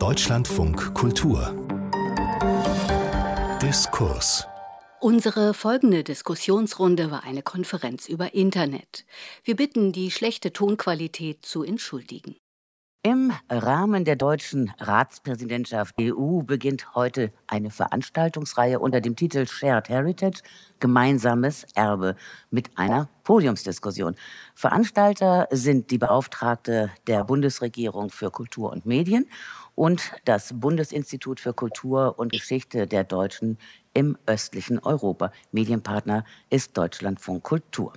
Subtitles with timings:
[0.00, 1.54] Deutschlandfunk Kultur
[3.60, 4.46] Diskurs
[4.98, 9.04] Unsere folgende Diskussionsrunde war eine Konferenz über Internet.
[9.44, 12.36] Wir bitten, die schlechte Tonqualität zu entschuldigen.
[13.02, 20.42] Im Rahmen der deutschen Ratspräsidentschaft EU beginnt heute eine Veranstaltungsreihe unter dem Titel Shared Heritage
[20.80, 22.14] Gemeinsames Erbe
[22.50, 24.16] mit einer Podiumsdiskussion.
[24.54, 29.26] Veranstalter sind die Beauftragte der Bundesregierung für Kultur und Medien
[29.74, 33.56] und das Bundesinstitut für Kultur und Geschichte der Deutschen
[33.94, 35.32] im östlichen Europa.
[35.52, 37.94] Medienpartner ist Deutschlandfunk Kultur.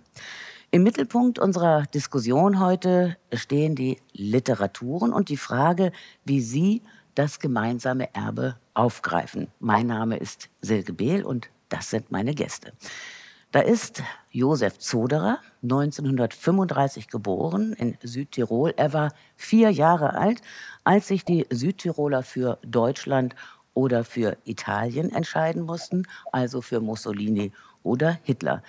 [0.73, 5.91] Im Mittelpunkt unserer Diskussion heute stehen die Literaturen und die Frage,
[6.25, 6.81] wie Sie
[7.13, 9.49] das gemeinsame Erbe aufgreifen.
[9.59, 12.73] Mein Name ist Silke Behl und das sind meine Gäste.
[13.51, 14.01] Da ist
[14.31, 18.73] Josef Zoderer, 1935 geboren in Südtirol.
[18.75, 20.41] Er war vier Jahre alt,
[20.83, 23.35] als sich die Südtiroler für Deutschland
[23.75, 27.51] oder für Italien entscheiden mussten, also für Mussolini
[27.83, 28.63] oder Hitler.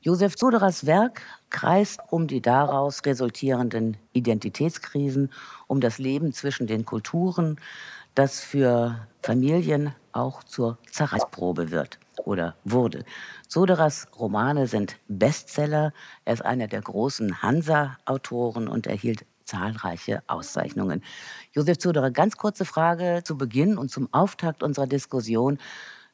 [0.00, 5.30] Josef Zoderers Werk kreist um die daraus resultierenden Identitätskrisen,
[5.66, 7.58] um das Leben zwischen den Kulturen,
[8.14, 13.04] das für Familien auch zur Zerreißprobe wird oder wurde.
[13.46, 15.92] Zoderers Romane sind Bestseller.
[16.24, 21.02] Er ist einer der großen Hansa-Autoren und erhielt zahlreiche Auszeichnungen.
[21.52, 25.58] Josef Zoderer, ganz kurze Frage zu Beginn und zum Auftakt unserer Diskussion.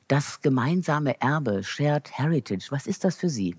[0.07, 3.57] Das gemeinsame Erbe, Shared Heritage, was ist das für Sie?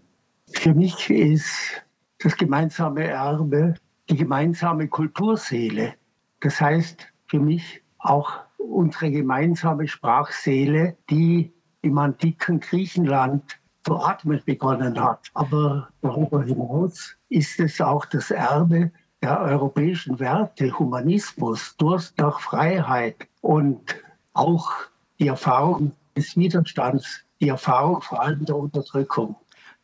[0.51, 1.83] Für mich ist
[2.19, 3.75] das gemeinsame Erbe
[4.09, 5.95] die gemeinsame Kulturseele.
[6.41, 11.51] Das heißt für mich auch unsere gemeinsame Sprachseele, die
[11.81, 15.29] im antiken Griechenland zu atmen begonnen hat.
[15.33, 23.27] Aber darüber hinaus ist es auch das Erbe der europäischen Werte, Humanismus, Durst nach Freiheit
[23.41, 23.95] und
[24.33, 24.71] auch
[25.19, 29.35] die Erfahrung des Widerstands, die Erfahrung vor allem der Unterdrückung.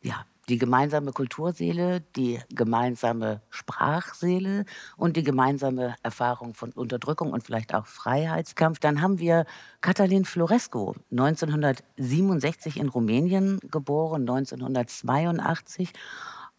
[0.01, 4.65] Ja, die gemeinsame Kulturseele, die gemeinsame Sprachseele
[4.97, 8.79] und die gemeinsame Erfahrung von Unterdrückung und vielleicht auch Freiheitskampf.
[8.79, 9.45] Dann haben wir
[9.81, 15.93] Katalin Florescu, 1967 in Rumänien geboren, 1982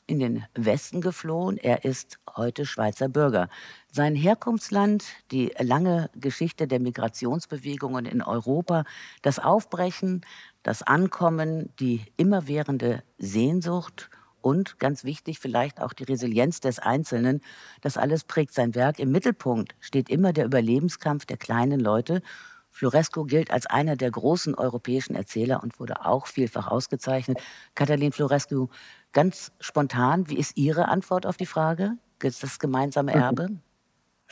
[0.06, 1.56] in den Westen geflohen.
[1.58, 3.48] Er ist heute Schweizer Bürger.
[3.90, 8.84] Sein Herkunftsland, die lange Geschichte der Migrationsbewegungen in Europa,
[9.22, 10.22] das Aufbrechen
[10.62, 14.10] das Ankommen, die immerwährende Sehnsucht
[14.40, 17.40] und ganz wichtig vielleicht auch die Resilienz des Einzelnen.
[17.80, 18.98] Das alles prägt sein Werk.
[18.98, 22.22] Im Mittelpunkt steht immer der Überlebenskampf der kleinen Leute.
[22.70, 27.38] Floresco gilt als einer der großen europäischen Erzähler und wurde auch vielfach ausgezeichnet.
[27.74, 28.70] Katalin Floresco,
[29.12, 31.92] ganz spontan, wie ist Ihre Antwort auf die Frage?
[32.18, 33.48] Das gemeinsame Erbe?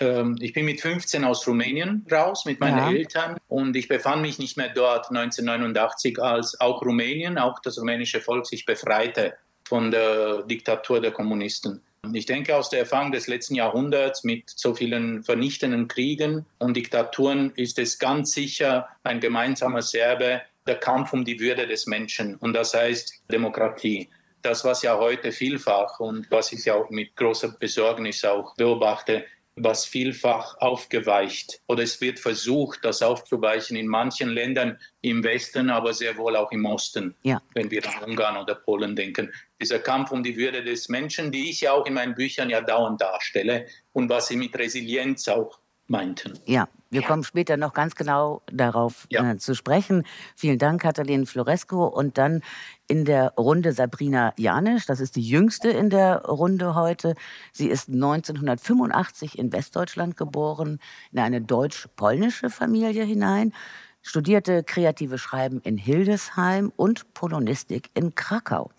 [0.00, 2.91] Ähm, ich bin mit 15 aus Rumänien raus mit meinen ja.
[2.91, 8.20] Eltern und ich befand mich nicht mehr dort 1989, als auch Rumänien, auch das rumänische
[8.20, 11.82] Volk sich befreite von der Diktatur der Kommunisten.
[12.14, 17.52] Ich denke, aus der Erfahrung des letzten Jahrhunderts mit so vielen vernichtenden Kriegen und Diktaturen
[17.56, 22.54] ist es ganz sicher ein gemeinsamer Serbe, der Kampf um die Würde des Menschen und
[22.54, 24.08] das heißt Demokratie.
[24.43, 29.25] Das, was ja heute vielfach und was ich ja auch mit großer Besorgnis auch beobachte,
[29.56, 35.93] was vielfach aufgeweicht oder es wird versucht, das aufzuweichen in manchen Ländern im Westen, aber
[35.93, 37.43] sehr wohl auch im Osten, ja.
[37.55, 39.33] wenn wir an Ungarn oder Polen denken.
[39.61, 42.61] Dieser Kampf um die Würde des Menschen, die ich ja auch in meinen Büchern ja
[42.61, 45.59] dauernd darstelle und was sie mit Resilienz auch
[45.91, 46.39] meinten.
[46.47, 47.06] Ja, wir ja.
[47.06, 49.33] kommen später noch ganz genau darauf ja.
[49.33, 50.05] äh, zu sprechen.
[50.34, 51.87] Vielen Dank, Katalin Floresco.
[51.87, 52.43] Und dann
[52.89, 54.87] in der Runde Sabrina Janisch.
[54.87, 57.15] Das ist die jüngste in der Runde heute.
[57.53, 60.81] Sie ist 1985 in Westdeutschland geboren,
[61.12, 63.53] in eine deutsch-polnische Familie hinein,
[64.03, 68.71] studierte kreative Schreiben in Hildesheim und Polonistik in Krakau.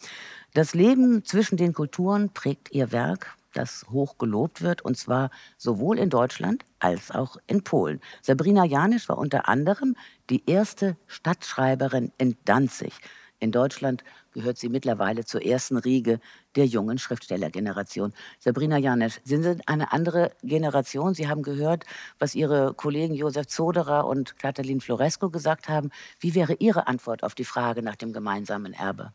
[0.53, 5.99] Das Leben zwischen den Kulturen prägt ihr Werk, das hoch gelobt wird, und zwar sowohl
[5.99, 8.01] in Deutschland als auch in Polen.
[8.21, 9.95] Sabrina Janisch war unter anderem
[10.29, 12.93] die erste Stadtschreiberin in Danzig.
[13.41, 14.03] In Deutschland
[14.33, 16.19] gehört sie mittlerweile zur ersten Riege
[16.55, 18.13] der jungen Schriftstellergeneration.
[18.37, 21.15] Sabrina Janesch, Sie sind eine andere Generation.
[21.15, 21.85] Sie haben gehört,
[22.19, 25.89] was Ihre Kollegen Josef Zoderer und Katalin Floresco gesagt haben.
[26.19, 29.11] Wie wäre Ihre Antwort auf die Frage nach dem gemeinsamen Erbe?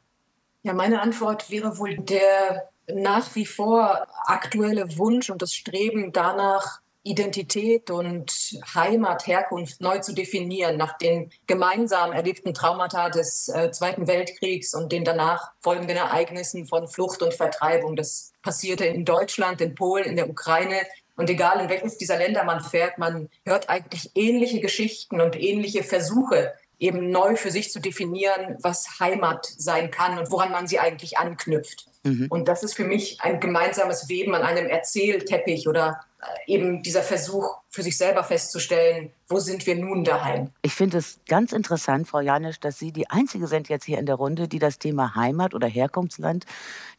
[0.66, 6.80] Ja, meine Antwort wäre wohl der nach wie vor aktuelle Wunsch und das Streben danach,
[7.04, 8.32] Identität und
[8.74, 14.90] Heimat, Herkunft neu zu definieren, nach den gemeinsam erlebten Traumata des äh, Zweiten Weltkriegs und
[14.90, 17.94] den danach folgenden Ereignissen von Flucht und Vertreibung.
[17.94, 20.80] Das passierte in Deutschland, in Polen, in der Ukraine
[21.14, 25.84] Und egal in welches dieser Länder man fährt, man hört eigentlich ähnliche Geschichten und ähnliche
[25.84, 30.78] Versuche, eben neu für sich zu definieren, was Heimat sein kann und woran man sie
[30.78, 31.86] eigentlich anknüpft.
[32.02, 32.26] Mhm.
[32.28, 37.02] Und das ist für mich ein gemeinsames Weben an einem Erzählteppich oder äh, eben dieser
[37.02, 40.50] Versuch, für sich selber festzustellen, wo sind wir nun daheim.
[40.62, 44.06] Ich finde es ganz interessant, Frau Janisch, dass Sie die Einzige sind jetzt hier in
[44.06, 46.46] der Runde, die das Thema Heimat oder Herkunftsland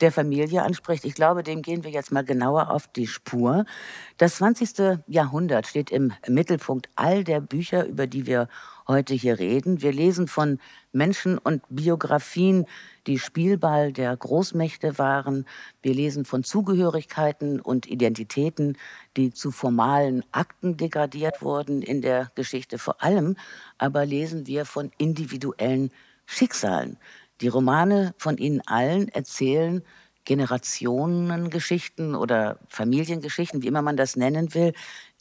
[0.01, 1.03] der Familie anspricht.
[1.03, 3.65] Ich glaube, dem gehen wir jetzt mal genauer auf die Spur.
[4.19, 4.99] Das 20.
[5.07, 8.47] Jahrhundert steht im Mittelpunkt all der Bücher, über die wir
[8.87, 9.81] heute hier reden.
[9.81, 10.59] Wir lesen von
[10.91, 12.65] Menschen und Biografien,
[13.05, 15.45] die Spielball der Großmächte waren.
[15.81, 18.77] Wir lesen von Zugehörigkeiten und Identitäten,
[19.15, 22.77] die zu formalen Akten degradiert wurden in der Geschichte.
[22.77, 23.37] Vor allem
[23.77, 25.91] aber lesen wir von individuellen
[26.25, 26.97] Schicksalen.
[27.39, 29.83] Die Romane von Ihnen allen erzählen
[30.25, 34.73] Generationengeschichten oder Familiengeschichten, wie immer man das nennen will.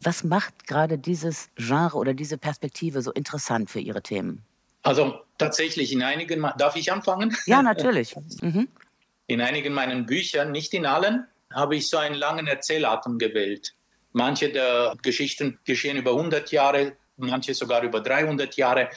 [0.02, 4.43] Was macht gerade dieses Genre oder diese Perspektive so interessant für Ihre Themen?
[4.82, 7.37] Also tatsächlich in einigen, darf ich anfangen?
[7.46, 8.16] Ja, natürlich.
[8.40, 8.69] Mhm.
[9.28, 13.75] In einigen meinen Büchern, nicht in allen, habe ich so einen langen Erzählatem gewählt.
[14.16, 18.88] Manche der Geschichten geschehen über 100 Jahre, manche sogar über 300 Jahre,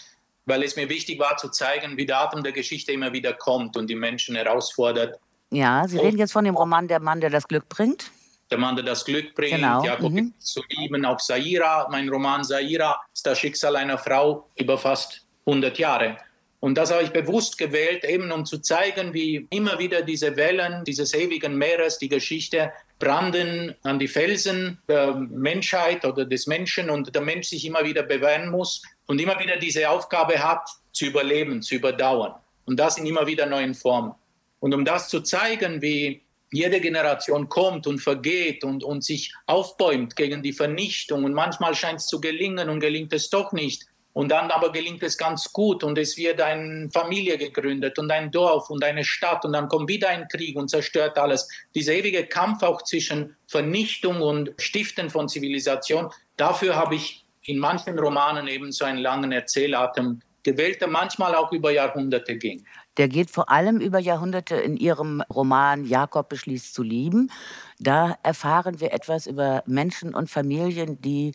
[0.45, 3.75] weil es mir wichtig war zu zeigen, wie der Atem der Geschichte immer wieder kommt
[3.75, 5.19] und die Menschen herausfordert.
[5.51, 8.11] Ja, Sie reden jetzt von dem Roman Der Mann, der das Glück bringt?
[8.49, 9.83] der Mann, der das Glück bringt, genau.
[9.83, 10.33] Jakob mhm.
[10.39, 15.77] zu lieben, auch Saira, mein Roman Saira ist das Schicksal einer Frau über fast 100
[15.77, 16.17] Jahre.
[16.59, 20.83] Und das habe ich bewusst gewählt, eben um zu zeigen, wie immer wieder diese Wellen
[20.83, 27.15] dieses ewigen Meeres, die Geschichte branden an die Felsen der Menschheit oder des Menschen und
[27.15, 31.61] der Mensch sich immer wieder bewähren muss und immer wieder diese Aufgabe hat, zu überleben,
[31.61, 32.33] zu überdauern.
[32.65, 34.13] Und das in immer wieder neuen Formen.
[34.59, 40.15] Und um das zu zeigen, wie jede Generation kommt und vergeht und, und sich aufbäumt
[40.15, 43.85] gegen die Vernichtung und manchmal scheint es zu gelingen und gelingt es doch nicht.
[44.13, 48.31] Und dann aber gelingt es ganz gut und es wird eine Familie gegründet und ein
[48.31, 51.47] Dorf und eine Stadt und dann kommt wieder ein Krieg und zerstört alles.
[51.75, 57.97] Dieser ewige Kampf auch zwischen Vernichtung und Stiften von Zivilisation, dafür habe ich in manchen
[57.97, 62.65] Romanen eben so einen langen Erzählatem gewählt, der manchmal auch über Jahrhunderte ging.
[62.97, 67.31] Der geht vor allem über Jahrhunderte in ihrem Roman Jakob beschließt zu lieben.
[67.79, 71.33] Da erfahren wir etwas über Menschen und Familien, die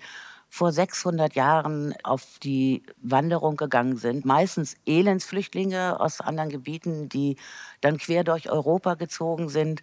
[0.55, 4.25] vor 600 Jahren auf die Wanderung gegangen sind.
[4.25, 7.37] Meistens Elendsflüchtlinge aus anderen Gebieten, die
[7.81, 9.83] dann quer durch Europa gezogen sind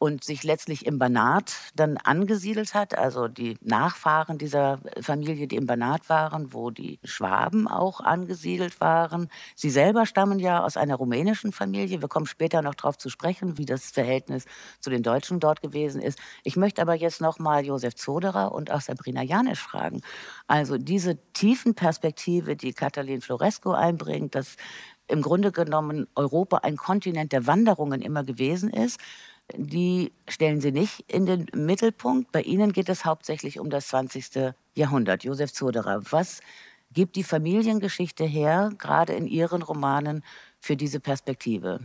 [0.00, 5.66] und sich letztlich im Banat dann angesiedelt hat, also die Nachfahren dieser Familie, die im
[5.66, 9.28] Banat waren, wo die Schwaben auch angesiedelt waren.
[9.54, 12.00] Sie selber stammen ja aus einer rumänischen Familie.
[12.00, 14.46] Wir kommen später noch darauf zu sprechen, wie das Verhältnis
[14.80, 16.18] zu den Deutschen dort gewesen ist.
[16.44, 20.00] Ich möchte aber jetzt noch mal Josef Zoderer und auch Sabrina Janisch fragen.
[20.46, 24.56] Also diese tiefen Perspektive, die Katalin Floresco einbringt, dass
[25.10, 28.98] im Grunde genommen Europa ein Kontinent der Wanderungen immer gewesen ist,
[29.56, 32.32] die stellen Sie nicht in den Mittelpunkt.
[32.32, 34.52] Bei Ihnen geht es hauptsächlich um das 20.
[34.74, 35.24] Jahrhundert.
[35.24, 36.40] Josef Zoderer, was
[36.92, 40.22] gibt die Familiengeschichte her, gerade in Ihren Romanen,
[40.60, 41.80] für diese Perspektive?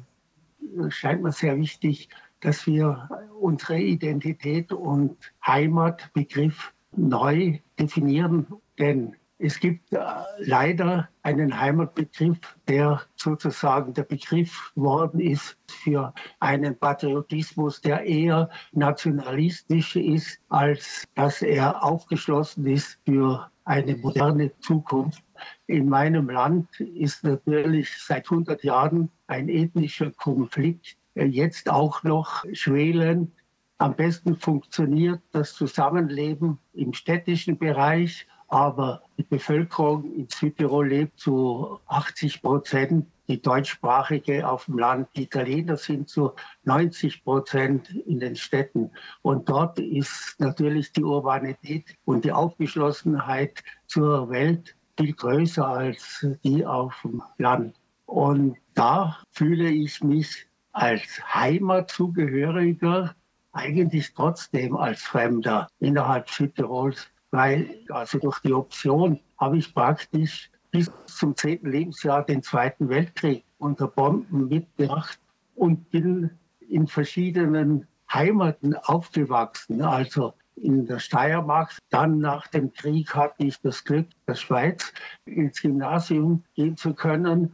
[0.85, 2.09] Es scheint mir sehr wichtig,
[2.41, 3.09] dass wir
[3.39, 8.47] unsere Identität und Heimatbegriff neu definieren.
[8.77, 9.99] Denn es gibt äh,
[10.39, 19.97] leider einen Heimatbegriff, der sozusagen der Begriff worden ist für einen Patriotismus, der eher nationalistisch
[19.97, 25.23] ist, als dass er aufgeschlossen ist für eine moderne Zukunft.
[25.67, 32.45] In meinem Land ist natürlich seit 100 Jahren ein ethnischer Konflikt äh, jetzt auch noch
[32.53, 33.31] schwelend.
[33.79, 41.79] Am besten funktioniert das Zusammenleben im städtischen Bereich aber die Bevölkerung in Südtirol lebt zu
[41.87, 46.33] 80 Prozent, die deutschsprachige auf dem Land, die Italiener sind zu
[46.63, 48.91] 90 Prozent in den Städten.
[49.23, 56.65] Und dort ist natürlich die Urbanität und die Aufgeschlossenheit zur Welt viel größer als die
[56.65, 57.75] auf dem Land.
[58.05, 63.15] Und da fühle ich mich als Heimatzugehöriger
[63.53, 70.91] eigentlich trotzdem als Fremder innerhalb Südtirols weil also durch die Option habe ich praktisch bis
[71.05, 75.19] zum zehnten Lebensjahr den Zweiten Weltkrieg unter Bomben mitgemacht
[75.55, 76.31] und bin
[76.69, 79.81] in verschiedenen Heimaten aufgewachsen.
[79.81, 81.77] Also in der Steiermark.
[81.89, 84.93] Dann nach dem Krieg hatte ich das Glück, der Schweiz
[85.25, 87.53] ins Gymnasium gehen zu können.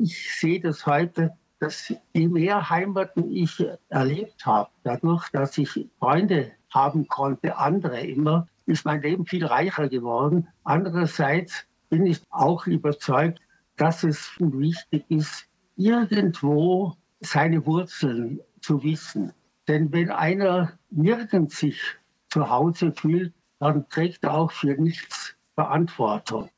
[0.00, 6.52] Ich sehe das heute, dass je mehr Heimaten ich erlebt habe, dadurch, dass ich Freunde
[6.70, 10.48] haben konnte, andere immer, ist mein Leben viel reicher geworden.
[10.64, 13.40] Andererseits bin ich auch überzeugt,
[13.76, 15.46] dass es wichtig ist,
[15.76, 19.32] irgendwo seine Wurzeln zu wissen.
[19.68, 21.80] Denn wenn einer nirgends sich
[22.28, 26.48] zu Hause fühlt, dann trägt er auch für nichts Verantwortung.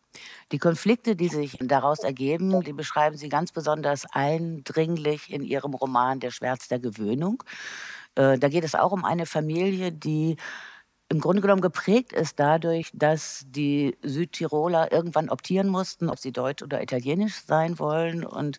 [0.52, 6.21] Die Konflikte, die sich daraus ergeben, die beschreiben Sie ganz besonders eindringlich in Ihrem Roman
[6.21, 7.42] Der Schmerz der Gewöhnung.
[8.14, 10.37] Äh, da geht es auch um eine Familie, die
[11.12, 16.62] im Grunde genommen geprägt ist dadurch, dass die Südtiroler irgendwann optieren mussten, ob sie deutsch
[16.62, 18.25] oder italienisch sein wollen.
[18.25, 18.59] Und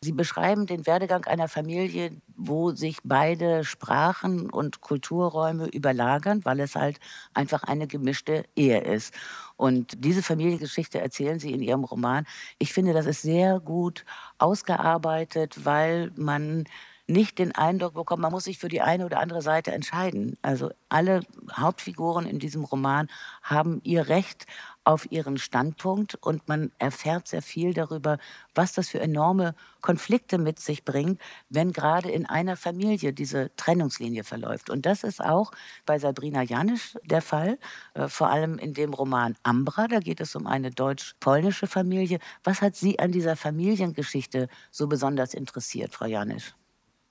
[0.00, 6.74] sie beschreiben den Werdegang einer Familie, wo sich beide Sprachen und Kulturräume überlagern, weil es
[6.74, 6.98] halt
[7.34, 9.14] einfach eine gemischte Ehe ist.
[9.56, 12.26] Und diese Familiengeschichte erzählen sie in ihrem Roman.
[12.58, 14.04] Ich finde, das ist sehr gut
[14.38, 16.64] ausgearbeitet, weil man
[17.06, 20.36] nicht den Eindruck bekommen, man muss sich für die eine oder andere Seite entscheiden.
[20.42, 21.20] Also alle
[21.52, 23.08] Hauptfiguren in diesem Roman
[23.42, 24.46] haben ihr Recht
[24.84, 28.18] auf ihren Standpunkt und man erfährt sehr viel darüber,
[28.54, 34.24] was das für enorme Konflikte mit sich bringt, wenn gerade in einer Familie diese Trennungslinie
[34.24, 34.70] verläuft.
[34.70, 35.52] Und das ist auch
[35.86, 37.58] bei Sabrina Janisch der Fall,
[37.94, 42.18] äh, vor allem in dem Roman Ambra, da geht es um eine deutsch-polnische Familie.
[42.44, 46.54] Was hat Sie an dieser Familiengeschichte so besonders interessiert, Frau Janisch?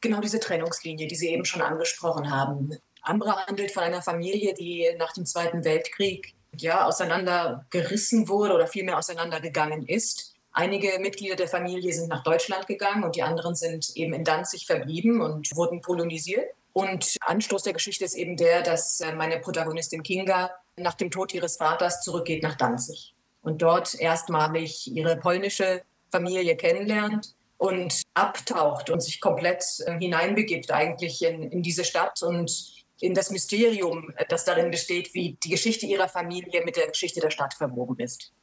[0.02, 2.78] Genau diese Trennungslinie, die Sie eben schon angesprochen haben.
[3.04, 8.98] Ambra handelt von einer Familie, die nach dem Zweiten Weltkrieg ja auseinandergerissen wurde oder vielmehr
[8.98, 10.34] auseinandergegangen ist.
[10.54, 14.66] Einige Mitglieder der Familie sind nach Deutschland gegangen und die anderen sind eben in Danzig
[14.66, 16.46] verblieben und wurden polonisiert.
[16.74, 21.34] Und Anstoß der Geschichte ist eben der, dass äh, meine Protagonistin Kinga nach dem Tod
[21.34, 29.02] ihres Vaters zurückgeht nach Danzig und dort erstmalig ihre polnische Familie kennenlernt und abtaucht und
[29.02, 32.52] sich komplett äh, hineinbegibt eigentlich in, in diese Stadt und
[33.00, 37.20] in das Mysterium, äh, das darin besteht, wie die Geschichte ihrer Familie mit der Geschichte
[37.20, 38.34] der Stadt verwoben ist.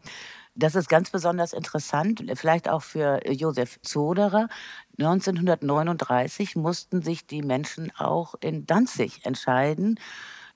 [0.54, 4.48] Das ist ganz besonders interessant, vielleicht auch für Josef Zoderer.
[5.00, 9.98] 1939 mussten sich die Menschen auch in Danzig entscheiden,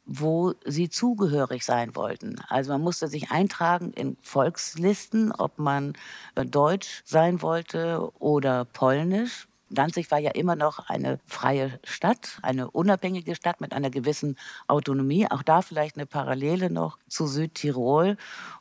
[0.04, 2.36] wo sie zugehörig sein wollten.
[2.48, 5.94] Also man musste sich eintragen in Volkslisten, ob man
[6.34, 9.48] äh, deutsch sein wollte oder polnisch.
[9.70, 14.36] Danzig war ja immer noch eine freie Stadt, eine unabhängige Stadt mit einer gewissen
[14.68, 15.26] Autonomie.
[15.30, 18.18] Auch da vielleicht eine Parallele noch zu Südtirol.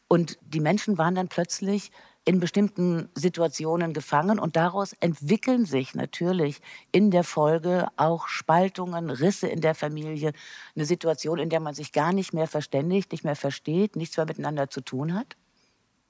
[0.08, 1.92] Und die Menschen waren dann plötzlich
[2.26, 6.62] in bestimmten Situationen gefangen und daraus entwickeln sich natürlich
[6.92, 10.34] in der Folge auch Spaltungen, Risse in der Familie,
[10.76, 14.26] eine Situation, in der man sich gar nicht mehr verständigt, nicht mehr versteht, nichts mehr
[14.28, 15.36] miteinander zu tun hat?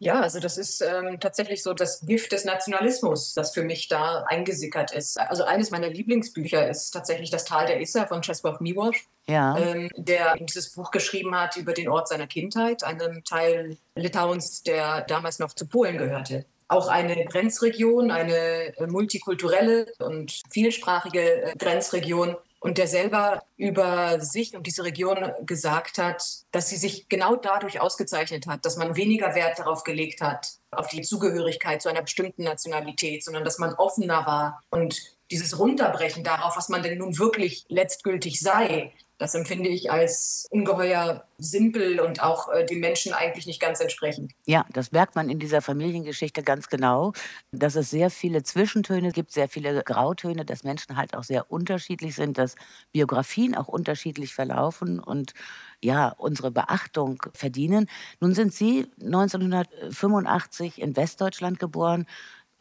[0.02, 4.24] Ja, also das ist ähm, tatsächlich so das Gift des Nationalismus, das für mich da
[4.28, 5.20] eingesickert ist.
[5.20, 9.56] Also eines meiner Lieblingsbücher ist tatsächlich Das Tal der Isser von Czesław Miłosz, ja.
[9.60, 15.02] ähm, der dieses Buch geschrieben hat über den Ort seiner Kindheit, einem Teil Litauens, der
[15.02, 16.46] damals noch zu Polen gehörte.
[16.68, 24.68] Auch eine Grenzregion, eine multikulturelle und vielsprachige äh, Grenzregion, und der selber über sich und
[24.68, 29.58] diese Region gesagt hat, dass sie sich genau dadurch ausgezeichnet hat, dass man weniger Wert
[29.58, 34.62] darauf gelegt hat, auf die Zugehörigkeit zu einer bestimmten Nationalität, sondern dass man offener war.
[34.70, 35.02] Und
[35.32, 41.24] dieses Runterbrechen darauf, was man denn nun wirklich letztgültig sei, das empfinde ich als ungeheuer
[41.38, 44.32] simpel und auch äh, den Menschen eigentlich nicht ganz entsprechend.
[44.48, 47.14] Ja, das merkt man in dieser Familiengeschichte ganz genau,
[47.52, 52.16] dass es sehr viele Zwischentöne gibt, sehr viele Grautöne, dass Menschen halt auch sehr unterschiedlich
[52.16, 52.56] sind, dass
[52.94, 55.36] Biografien auch unterschiedlich verlaufen und
[55.84, 57.88] ja, unsere Beachtung verdienen.
[58.22, 62.08] Nun sind Sie 1985 in Westdeutschland geboren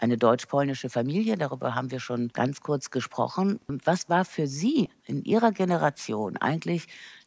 [0.01, 3.61] eine deutsch-polnische Familie, darüber haben wir schon ganz kurz gesprochen.
[3.85, 6.87] Was war für Sie in Ihrer Generation eigentlich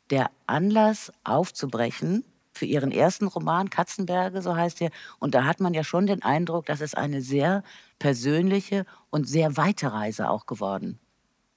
[0.09, 4.89] der Anlass aufzubrechen für Ihren ersten Roman Katzenberge, so heißt er?
[5.19, 7.63] Und da hat man ja schon den Eindruck, dass es eine sehr
[7.99, 10.99] persönliche und sehr weite Reise auch geworden.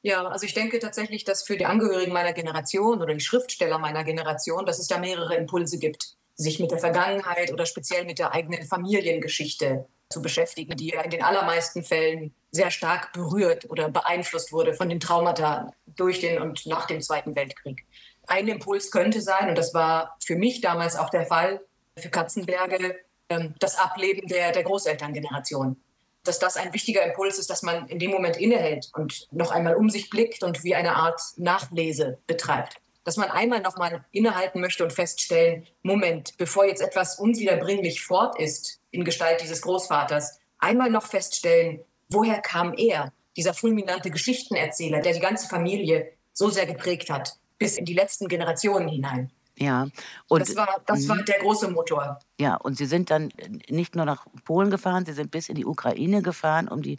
[0.02, 4.04] Ja, also ich denke tatsächlich, dass für die Angehörigen meiner Generation oder die Schriftsteller meiner
[4.04, 8.32] Generation, dass es da mehrere Impulse gibt, sich mit der Vergangenheit oder speziell mit der
[8.32, 14.52] eigenen Familiengeschichte zu beschäftigen, die ja in den allermeisten Fällen sehr stark berührt oder beeinflusst
[14.52, 17.84] wurde von den Traumata durch den und nach dem Zweiten Weltkrieg.
[18.26, 21.60] Ein Impuls könnte sein, und das war für mich damals auch der Fall,
[21.98, 22.96] für Katzenberge,
[23.28, 25.76] ähm, das Ableben der, der Großelterngeneration.
[26.25, 29.76] Dass das ein wichtiger Impuls ist, dass man in dem Moment innehält und noch einmal
[29.76, 34.60] um sich blickt und wie eine Art Nachlese betreibt dass man einmal noch mal innehalten
[34.60, 40.91] möchte und feststellen, Moment, bevor jetzt etwas unwiederbringlich fort ist in Gestalt dieses Großvaters, einmal
[40.91, 47.11] noch feststellen, woher kam er, dieser fulminante Geschichtenerzähler, der die ganze Familie so sehr geprägt
[47.11, 47.38] hat.
[47.59, 49.33] bis in die letzten Generationen hinein.
[49.59, 49.88] Ja,
[50.29, 51.25] und das war, das war mhm.
[51.25, 52.19] der große Motor.
[52.38, 53.33] Ja, und Sie sind dann
[53.71, 56.99] nicht nur nach Polen gefahren, Sie sind bis in die Ukraine gefahren, um die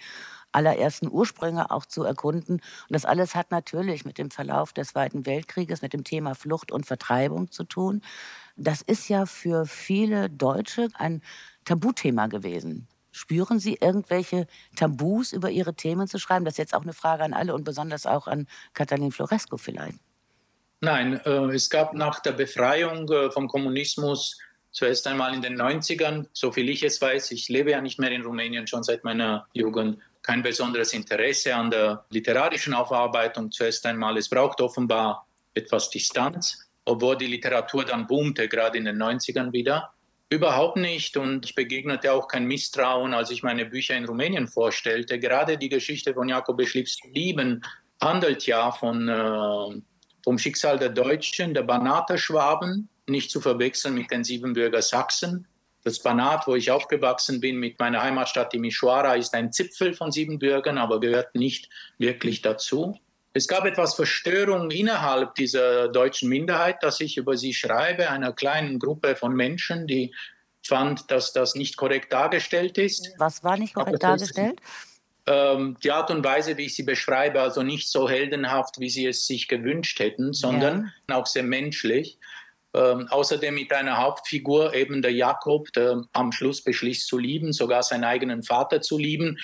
[0.52, 2.56] allerersten Ursprünge auch zu erkunden.
[2.56, 6.72] Und das alles hat natürlich mit dem Verlauf des Zweiten Weltkrieges, mit dem Thema Flucht
[6.72, 8.02] und Vertreibung zu tun.
[8.56, 11.22] Das ist ja für viele Deutsche ein
[11.68, 12.88] Tabuthema gewesen.
[13.12, 16.46] Spüren Sie irgendwelche Tabus über Ihre Themen zu schreiben?
[16.46, 19.98] Das ist jetzt auch eine Frage an alle und besonders auch an Katalin Floresco vielleicht.
[20.82, 24.38] Nein, äh, es gab nach der Befreiung äh, vom Kommunismus
[24.72, 28.12] zuerst einmal in den 90ern, so viel ich es weiß, ich lebe ja nicht mehr
[28.12, 34.18] in Rumänien schon seit meiner Jugend, kein besonderes Interesse an der literarischen Aufarbeitung zuerst einmal.
[34.18, 39.94] Es braucht offenbar etwas Distanz, obwohl die Literatur dann boomte, gerade in den 90ern wieder.
[40.30, 45.20] Überhaupt nicht und ich begegnete auch kein Misstrauen, als ich meine Bücher in Rumänien vorstellte.
[45.20, 47.64] Gerade die Geschichte von Jakob Beschliebs Lieben
[48.02, 49.82] handelt ja von äh,
[50.24, 55.48] vom Schicksal der Deutschen, der Banater Schwaben, nicht zu verwechseln mit den Siebenbürger Sachsen.
[55.86, 60.78] Das Banat, wo ich aufgewachsen bin, mit meiner Heimatstadt Timișoara, ist ein Zipfel von Siebenbürgern,
[60.78, 63.00] aber gehört nicht wirklich dazu.
[63.38, 68.80] Es gab etwas Verstörung innerhalb dieser deutschen Minderheit, dass ich über sie schreibe, einer kleinen
[68.80, 70.12] Gruppe von Menschen, die
[70.66, 73.14] fand, dass das nicht korrekt dargestellt ist.
[73.20, 74.60] Was war nicht korrekt dargestellt?
[75.28, 79.06] ähm, die Art und Weise, wie ich sie beschreibe, also nicht so heldenhaft, wie sie
[79.06, 81.18] es sich gewünscht hätten, sondern ja.
[81.18, 82.18] auch sehr menschlich.
[82.74, 87.84] Ähm, außerdem mit einer Hauptfigur, eben der Jakob, der am Schluss beschließt zu lieben, sogar
[87.84, 89.38] seinen eigenen Vater zu lieben,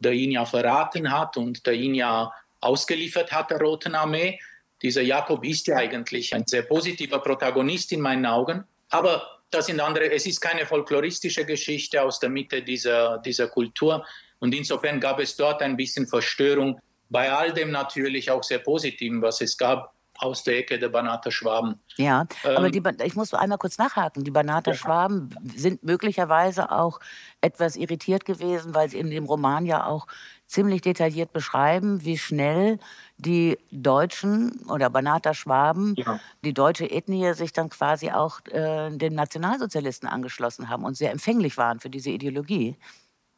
[0.00, 4.38] der ihn ja verraten hat und der ihn ja ausgeliefert hat der Roten Armee.
[4.82, 8.64] Dieser Jakob ist ja eigentlich ein sehr positiver Protagonist in meinen Augen.
[8.90, 14.04] Aber das sind andere, es ist keine folkloristische Geschichte aus der Mitte dieser, dieser Kultur,
[14.40, 16.80] und insofern gab es dort ein bisschen Verstörung.
[17.10, 21.30] Bei all dem natürlich auch sehr Positiven, was es gab aus der Ecke der Banater
[21.30, 21.80] Schwaben.
[21.96, 24.24] Ja, ähm, aber die, ich muss einmal kurz nachhaken.
[24.24, 24.76] Die Banater ja.
[24.76, 27.00] Schwaben sind möglicherweise auch
[27.40, 30.06] etwas irritiert gewesen, weil sie in dem Roman ja auch
[30.46, 32.78] ziemlich detailliert beschreiben, wie schnell
[33.16, 36.20] die Deutschen oder Banater Schwaben, ja.
[36.44, 41.56] die deutsche Ethnie, sich dann quasi auch äh, den Nationalsozialisten angeschlossen haben und sehr empfänglich
[41.56, 42.76] waren für diese Ideologie.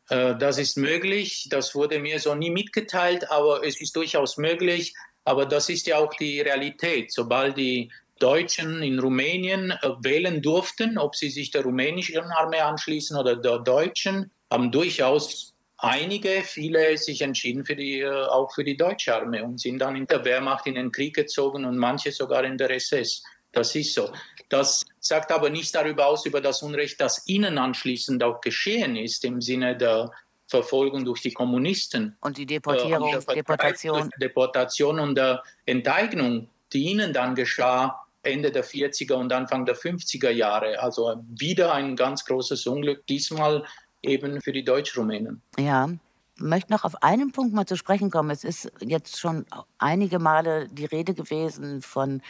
[0.09, 1.49] Äh, das ist möglich.
[1.51, 4.95] Das wurde mir so nie mitgeteilt, aber es ist durchaus möglich.
[5.25, 7.13] Aber das ist ja auch die Realität.
[7.13, 13.17] Sobald die Deutschen in Rumänien äh, wählen durften, ob sie sich der rumänischen Armee anschließen
[13.17, 18.77] oder der deutschen, haben durchaus einige, viele sich entschieden für die, äh, auch für die
[18.77, 22.45] deutsche Armee und sind dann in der Wehrmacht in den Krieg gezogen und manche sogar
[22.45, 23.23] in der SS.
[23.53, 24.13] Das ist so.
[24.49, 29.25] Das sagt aber nichts darüber aus, über das Unrecht, das ihnen anschließend auch geschehen ist,
[29.25, 30.11] im Sinne der
[30.51, 32.17] Verfolgung durch die Kommunisten.
[32.21, 34.11] Und die Deportierung, äh, Deportation.
[34.21, 40.31] Deportation und der Enteignung, die ihnen dann geschah Ende der 40er und Anfang der 50er
[40.31, 40.79] Jahre.
[40.81, 43.65] Also wieder ein ganz großes Unglück, diesmal
[44.03, 45.41] eben für die Deutsch-Rumänen.
[45.59, 45.89] Ja,
[46.35, 48.31] ich möchte noch auf einen Punkt mal zu sprechen kommen.
[48.31, 49.47] Es ist jetzt schon
[49.79, 52.23] einige Male die Rede gewesen von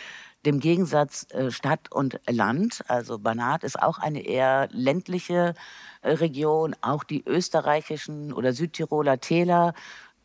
[0.46, 2.82] dem Gegensatz äh, Stadt und Land.
[2.88, 5.54] Also Banat ist auch eine eher ländliche
[6.02, 6.74] äh, Region.
[6.80, 9.74] Auch die österreichischen oder Südtiroler Täler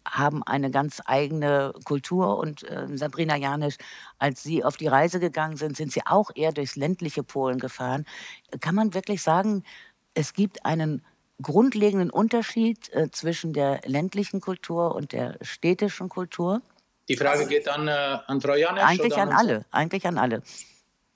[0.07, 2.37] haben eine ganz eigene Kultur.
[2.37, 3.77] Und äh, Sabrina Janisch,
[4.19, 8.05] als Sie auf die Reise gegangen sind, sind Sie auch eher durchs ländliche Polen gefahren.
[8.61, 9.63] Kann man wirklich sagen,
[10.13, 11.03] es gibt einen
[11.41, 16.61] grundlegenden Unterschied äh, zwischen der ländlichen Kultur und der städtischen Kultur?
[17.07, 18.83] Die Frage also, geht an, äh, an Frau Janisch?
[18.83, 20.41] Eigentlich an, an alle, eigentlich an alle.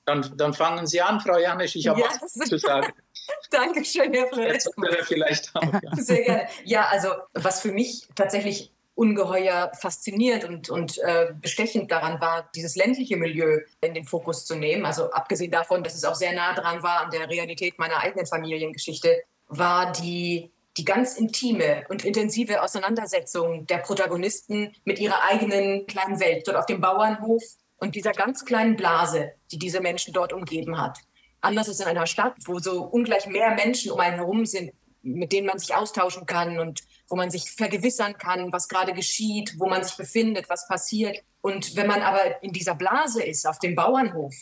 [0.06, 1.76] Dann, dann, fangen Sie an, Frau Janisch.
[1.76, 2.94] Ich habe ja, was zu sagen.
[3.52, 4.70] Dankeschön, Herr Flores.
[5.04, 5.80] vielleicht auch, ja.
[5.96, 6.48] Sehr gerne.
[6.66, 12.76] Ja, also was für mich tatsächlich ungeheuer faszinierend und, und äh, bestechend daran war, dieses
[12.76, 14.86] ländliche Milieu in den Fokus zu nehmen.
[14.86, 18.26] Also abgesehen davon, dass es auch sehr nah dran war an der Realität meiner eigenen
[18.26, 26.22] Familiengeschichte, war die die ganz intime und intensive Auseinandersetzung der Protagonisten mit ihrer eigenen kleinen
[26.22, 27.44] Welt dort auf dem Bauernhof
[27.80, 30.98] und dieser ganz kleinen Blase, die diese Menschen dort umgeben hat.
[31.42, 35.34] Anders als in einer Stadt, wo so ungleich mehr Menschen um einen herum sind, mit
[35.34, 39.68] denen man sich austauschen kann und wo man sich vergewissern kann, was gerade geschieht, wo
[39.68, 41.18] man sich befindet, was passiert.
[41.42, 44.34] Und wenn man aber in dieser Blase ist, auf dem Bauernhof,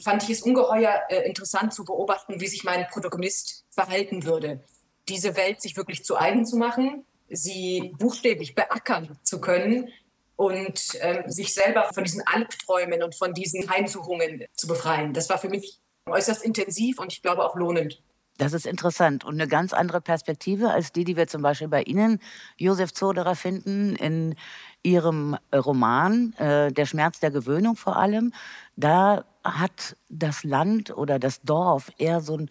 [0.00, 4.62] fand ich es ungeheuer äh, interessant zu beobachten, wie sich mein Protagonist verhalten würde
[5.10, 9.88] diese Welt sich wirklich zu eigen zu machen, sie buchstäblich beackern zu können
[10.36, 15.12] und äh, sich selber von diesen Albträumen und von diesen Heimsuchungen zu befreien.
[15.12, 18.02] Das war für mich äußerst intensiv und ich glaube auch lohnend.
[18.38, 21.82] Das ist interessant und eine ganz andere Perspektive als die, die wir zum Beispiel bei
[21.82, 22.20] Ihnen,
[22.56, 24.34] Josef Zoderer, finden in
[24.82, 28.32] Ihrem Roman äh, Der Schmerz der Gewöhnung vor allem.
[28.76, 32.50] Da hat das Land oder das Dorf eher so ein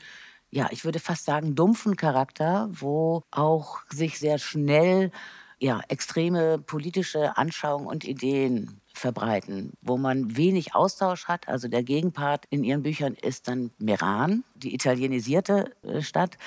[0.52, 5.12] ja, ich würde fast sagen, dumpfen Charakter, wo auch sich sehr schnell
[5.60, 11.48] ja, extreme politische Anschauungen und Ideen verbreiten, wo man wenig Austausch hat.
[11.48, 16.38] Also der Gegenpart in ihren Büchern ist dann Meran, die italienisierte äh, Stadt,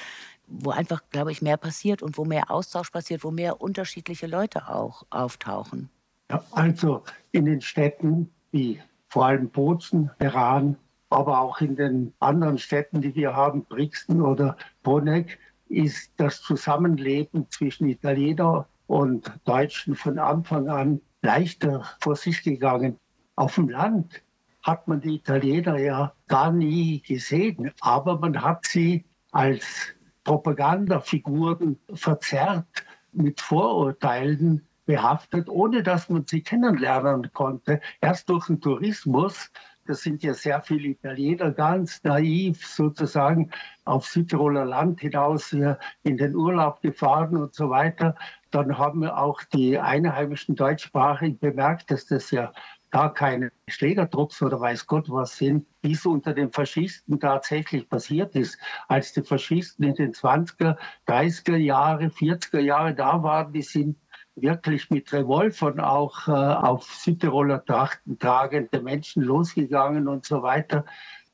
[0.49, 4.69] wo einfach, glaube ich, mehr passiert und wo mehr Austausch passiert, wo mehr unterschiedliche Leute
[4.69, 5.89] auch auftauchen.
[6.31, 10.77] Ja, also in den Städten wie vor allem Bozen, Meran,
[11.13, 17.49] aber auch in den anderen Städten, die wir haben, Brixen oder Bonegg, ist das Zusammenleben
[17.51, 22.99] zwischen Italiener und Deutschen von Anfang an leichter vor sich gegangen.
[23.37, 24.23] Auf dem Land
[24.63, 29.95] hat man die Italiener ja gar nie gesehen, aber man hat sie als
[30.25, 37.81] Propagandafiguren verzerrt, mit Vorurteilen behaftet, ohne dass man sie kennenlernen konnte.
[38.01, 39.51] Erst durch den Tourismus,
[39.87, 43.51] da sind ja sehr viele Italiener ganz naiv sozusagen
[43.85, 48.15] auf Südtiroler Land hinaus in den Urlaub gefahren und so weiter.
[48.51, 52.53] Dann haben auch die einheimischen Deutschsprachigen bemerkt, dass das ja
[52.93, 58.37] gar keine Schlägertrupps oder weiß Gott was sind, wie es unter den Faschisten tatsächlich passiert
[58.37, 58.59] ist.
[58.87, 60.77] Als die Faschisten in den 20er,
[61.09, 63.97] 30er Jahre, 40er Jahre da waren, die sind
[64.37, 70.85] wirklich mit Revolvern auch äh, auf Südtiroler Trachten tragende Menschen losgegangen und so weiter.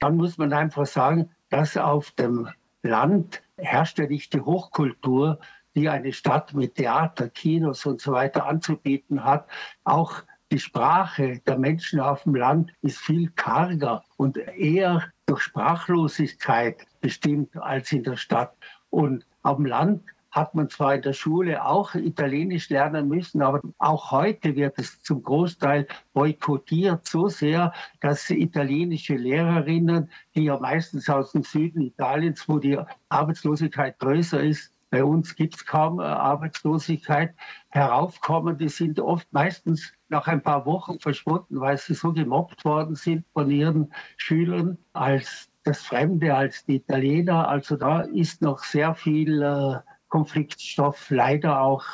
[0.01, 2.49] Dann muss man einfach sagen, dass auf dem
[2.83, 5.39] Land herrscht ja nicht die Hochkultur,
[5.75, 9.49] die eine Stadt mit Theater, Kinos und so weiter anzubieten hat.
[9.85, 16.87] Auch die Sprache der Menschen auf dem Land ist viel karger und eher durch Sprachlosigkeit
[17.01, 18.57] bestimmt als in der Stadt.
[18.91, 23.61] Und auf dem Land hat man zwar in der Schule auch Italienisch lernen müssen, aber
[23.79, 31.09] auch heute wird es zum Großteil boykottiert so sehr, dass italienische Lehrerinnen, die ja meistens
[31.09, 36.05] aus dem Süden Italiens, wo die Arbeitslosigkeit größer ist, bei uns gibt es kaum äh,
[36.05, 37.35] Arbeitslosigkeit,
[37.69, 38.57] heraufkommen.
[38.57, 43.27] Die sind oft meistens nach ein paar Wochen verschwunden, weil sie so gemobbt worden sind
[43.35, 47.49] von ihren Schülern als das Fremde, als die Italiener.
[47.49, 51.85] Also da ist noch sehr viel äh, Konfliktstoff leider auch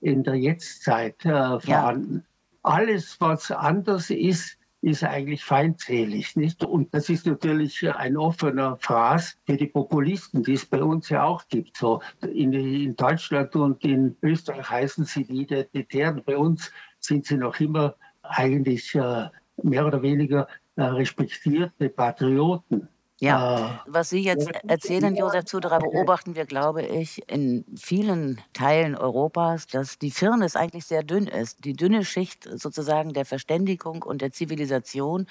[0.00, 2.16] in der Jetztzeit äh, vorhanden.
[2.16, 2.22] Ja.
[2.62, 6.36] Alles, was anders ist, ist eigentlich feindselig.
[6.36, 6.64] Nicht?
[6.64, 11.24] Und das ist natürlich ein offener Fraß für die Populisten, die es bei uns ja
[11.24, 11.76] auch gibt.
[11.76, 16.22] So in, in Deutschland und in Österreich heißen sie die Identitären.
[16.24, 19.28] Bei uns sind sie noch immer eigentlich äh,
[19.62, 22.88] mehr oder weniger äh, respektierte Patrioten.
[23.20, 28.94] Ja, äh, was Sie jetzt erzählen, Josef Zuderer, beobachten wir, glaube ich, in vielen Teilen
[28.94, 31.64] Europas, dass die Firnis eigentlich sehr dünn ist.
[31.64, 35.26] Die dünne Schicht sozusagen der Verständigung und der Zivilisation,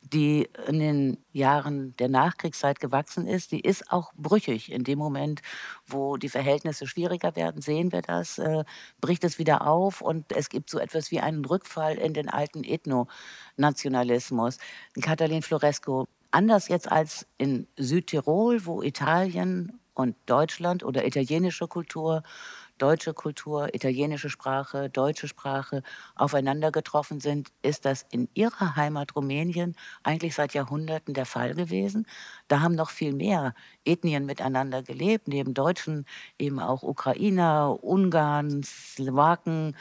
[0.00, 4.72] die in den Jahren der Nachkriegszeit gewachsen ist, die ist auch brüchig.
[4.72, 5.42] In dem Moment,
[5.86, 8.64] wo die Verhältnisse schwieriger werden, sehen wir das, äh,
[9.02, 12.64] bricht es wieder auf und es gibt so etwas wie einen Rückfall in den alten
[12.64, 14.56] Ethnonationalismus.
[15.02, 22.22] Katalin Floresco Anders jetzt als in Südtirol, wo Italien und Deutschland oder italienische Kultur,
[22.76, 25.82] deutsche Kultur, italienische Sprache, deutsche Sprache
[26.14, 32.06] aufeinander getroffen sind, ist das in ihrer Heimat Rumänien eigentlich seit Jahrhunderten der Fall gewesen.
[32.48, 33.54] Da haben noch viel mehr
[33.86, 36.04] Ethnien miteinander gelebt, neben Deutschen
[36.38, 39.74] eben auch Ukrainer, Ungarn, Slowaken,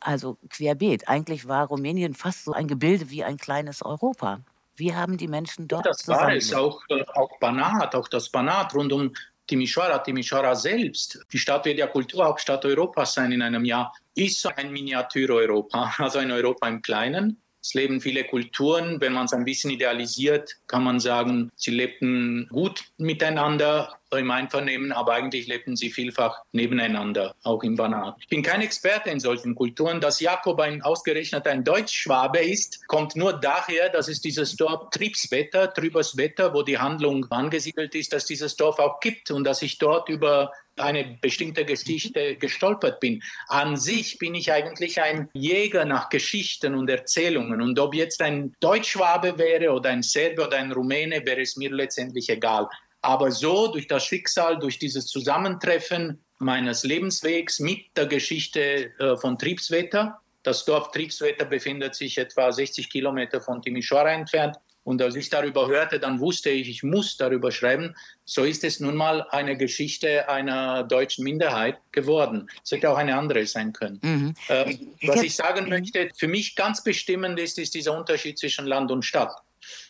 [0.00, 1.08] also querbeet.
[1.08, 4.40] Eigentlich war Rumänien fast so ein Gebilde wie ein kleines Europa.
[4.76, 8.74] Wie haben die Menschen dort Das war es, auch, äh, auch Banat, auch das Banat
[8.74, 9.12] rund um
[9.46, 11.24] Timisoara, Timisoara selbst.
[11.32, 16.30] Die Stadt wird ja Kulturhauptstadt Europas sein in einem Jahr, ist ein Miniatur-Europa, also ein
[16.30, 17.40] Europa im Kleinen.
[17.64, 19.00] Es leben viele Kulturen.
[19.00, 24.92] Wenn man es ein bisschen idealisiert, kann man sagen, sie lebten gut miteinander im Einvernehmen,
[24.92, 28.16] aber eigentlich lebten sie vielfach nebeneinander, auch im Banat.
[28.20, 30.00] Ich bin kein Experte in solchen Kulturen.
[30.00, 35.72] Dass Jakob ein ausgerechnet ein Deutschschwabe ist, kommt nur daher, dass es dieses Dorf Triebswetter,
[35.72, 40.08] Trüberswetter, wo die Handlung angesiedelt ist, dass dieses Dorf auch gibt und dass ich dort
[40.08, 43.22] über eine bestimmte Geschichte gestolpert bin.
[43.48, 47.60] An sich bin ich eigentlich ein Jäger nach Geschichten und Erzählungen.
[47.60, 51.70] Und ob jetzt ein Deutschschwabe wäre oder ein Serbe oder ein Rumäne, wäre es mir
[51.70, 52.68] letztendlich egal.
[53.02, 59.38] Aber so durch das Schicksal, durch dieses Zusammentreffen meines Lebenswegs mit der Geschichte äh, von
[59.38, 65.30] Triebswetter, das Dorf Triebswetter befindet sich etwa 60 Kilometer von Timisoara entfernt, Und als ich
[65.30, 67.96] darüber hörte, dann wusste ich, ich muss darüber schreiben.
[68.24, 72.48] So ist es nun mal eine Geschichte einer deutschen Minderheit geworden.
[72.62, 73.98] Es hätte auch eine andere sein können.
[74.02, 74.34] Mhm.
[74.48, 78.90] Äh, was ich sagen möchte, für mich ganz bestimmend ist, ist dieser Unterschied zwischen Land
[78.90, 79.32] und Stadt.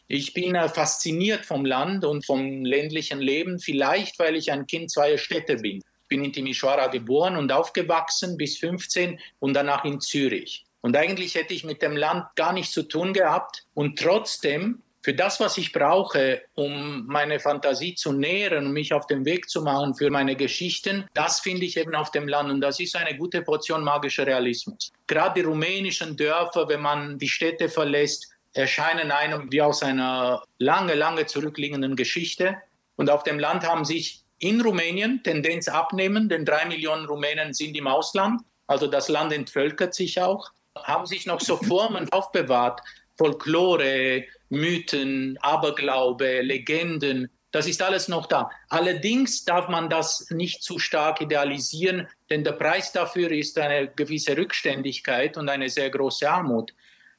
[0.06, 4.90] Ich bin äh, fasziniert vom Land und vom ländlichen Leben, vielleicht weil ich ein Kind
[4.90, 5.78] zweier Städte bin.
[5.78, 10.64] Ich bin in Timisoara geboren und aufgewachsen bis 15 und danach in Zürich.
[10.84, 13.64] Und eigentlich hätte ich mit dem Land gar nichts zu tun gehabt.
[13.72, 19.06] Und trotzdem, für das, was ich brauche, um meine Fantasie zu nähren und mich auf
[19.06, 22.50] den Weg zu machen für meine Geschichten, das finde ich eben auf dem Land.
[22.50, 24.90] Und das ist eine gute Portion magischer Realismus.
[25.06, 30.94] Gerade die rumänischen Dörfer, wenn man die Städte verlässt, erscheinen einem wie aus einer lange,
[30.94, 32.56] lange zurückliegenden Geschichte.
[32.96, 37.76] Und auf dem Land haben sich in Rumänien Tendenz abnehmen, denn drei Millionen Rumänen sind
[37.76, 38.40] im Ausland.
[38.66, 40.50] Also das Land entvölkert sich auch
[40.82, 42.80] haben sich noch so Formen aufbewahrt,
[43.16, 48.50] Folklore, Mythen, Aberglaube, Legenden, das ist alles noch da.
[48.68, 54.36] Allerdings darf man das nicht zu stark idealisieren, denn der Preis dafür ist eine gewisse
[54.36, 56.74] Rückständigkeit und eine sehr große Armut.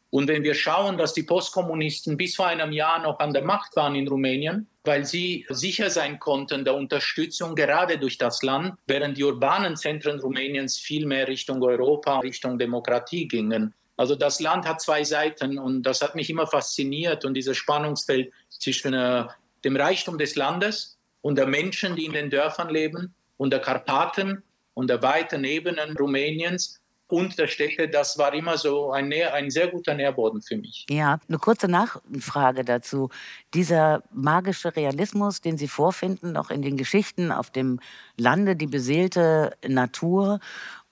[0.09, 3.77] Und wenn wir schauen, dass die Postkommunisten bis vor einem Jahr noch an der Macht
[3.77, 9.17] waren in Rumänien, weil sie sicher sein konnten der Unterstützung gerade durch das Land, während
[9.17, 13.73] die urbanen Zentren Rumäniens viel mehr Richtung Europa, Richtung Demokratie gingen.
[13.97, 18.31] Also das Land hat zwei Seiten und das hat mich immer fasziniert und dieses Spannungsfeld
[18.49, 19.25] zwischen äh,
[19.63, 24.43] dem Reichtum des Landes und der Menschen, die in den Dörfern leben und der Karpaten
[24.73, 29.67] und der weiten Ebenen Rumäniens und der Städte, das war immer so ein, ein sehr
[29.67, 30.85] guter Nährboden für mich.
[30.89, 33.09] Ja, eine kurze Nachfrage dazu.
[33.53, 37.79] Dieser magische Realismus, den Sie vorfinden, noch in den Geschichten auf dem
[38.17, 40.39] Lande, die beseelte Natur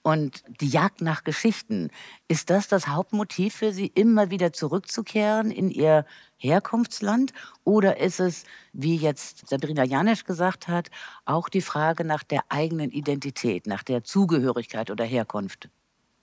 [0.04, 1.90] und die Jagd nach Geschichten,
[2.28, 6.04] ist das das Hauptmotiv für Sie, immer wieder zurückzukehren in Ihr
[6.36, 7.32] Herkunftsland?
[7.64, 10.90] Oder ist es, wie jetzt Sabrina Janisch gesagt hat,
[11.24, 15.70] auch die Frage nach der eigenen Identität, nach der Zugehörigkeit oder Herkunft?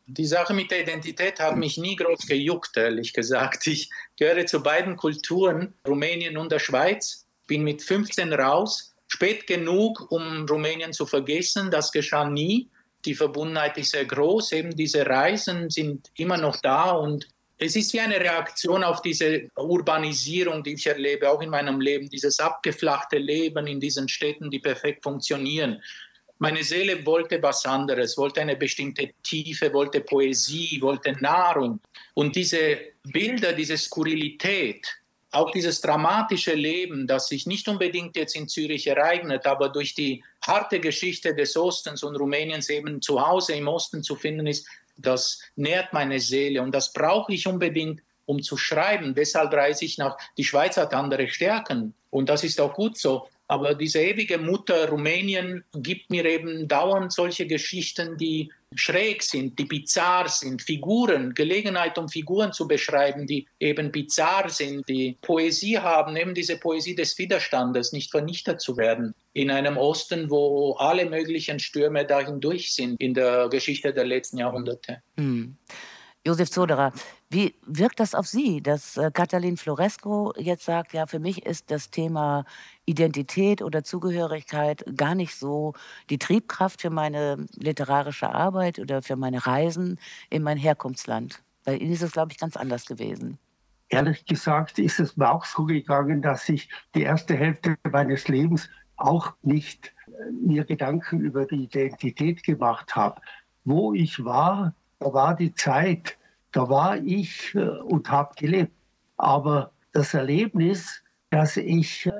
[0.05, 3.65] Die Sache mit der Identität hat mich nie groß gejuckt, ehrlich gesagt.
[3.65, 10.11] Ich gehöre zu beiden Kulturen, Rumänien und der Schweiz, bin mit 15 raus, spät genug,
[10.11, 11.71] um Rumänien zu vergessen.
[11.71, 12.69] Das geschah nie.
[13.05, 14.51] Die Verbundenheit ist sehr groß.
[14.53, 17.27] Eben diese Reisen sind immer noch da und
[17.63, 22.09] es ist wie eine Reaktion auf diese Urbanisierung, die ich erlebe, auch in meinem Leben,
[22.09, 25.79] dieses abgeflachte Leben in diesen Städten, die perfekt funktionieren.
[26.39, 31.79] Meine Seele wollte was anderes, wollte eine bestimmte Tiefe, wollte Poesie, wollte Nahrung.
[32.15, 34.87] Und diese Bilder, diese Skurrilität,
[35.31, 40.23] auch dieses dramatische Leben, das sich nicht unbedingt jetzt in Zürich ereignet, aber durch die
[40.45, 44.67] harte Geschichte des Ostens und Rumäniens eben zu Hause im Osten zu finden ist,
[44.97, 49.15] das nährt meine Seele und das brauche ich unbedingt, um zu schreiben.
[49.15, 53.27] Deshalb reise ich nach, die Schweiz hat andere Stärken und das ist auch gut so.
[53.51, 59.65] Aber diese ewige Mutter Rumänien gibt mir eben dauernd solche Geschichten, die schräg sind, die
[59.65, 66.15] bizarr sind, Figuren, Gelegenheit, um Figuren zu beschreiben, die eben bizarr sind, die Poesie haben,
[66.15, 69.13] eben diese Poesie des Widerstandes, nicht vernichtet zu werden.
[69.33, 74.37] In einem Osten, wo alle möglichen Stürme dahin durch sind in der Geschichte der letzten
[74.37, 75.03] Jahrhunderte.
[75.17, 75.57] Hm.
[76.25, 76.93] Josef Zoderer,
[77.31, 81.71] wie wirkt das auf Sie, dass äh, Katalin Floresco jetzt sagt, ja, für mich ist
[81.71, 82.45] das Thema
[82.85, 85.73] Identität oder Zugehörigkeit gar nicht so
[86.09, 91.43] die Triebkraft für meine literarische Arbeit oder für meine Reisen in mein Herkunftsland?
[91.63, 93.37] Bei Ihnen ist es, glaube ich, ganz anders gewesen.
[93.89, 98.69] Ehrlich gesagt ist es mir auch so gegangen, dass ich die erste Hälfte meines Lebens
[98.95, 103.21] auch nicht äh, mir Gedanken über die Identität gemacht habe.
[103.65, 106.17] Wo ich war, da war die Zeit,
[106.51, 108.71] da war ich äh, und habe gelebt.
[109.17, 112.11] Aber das Erlebnis, dass ich äh,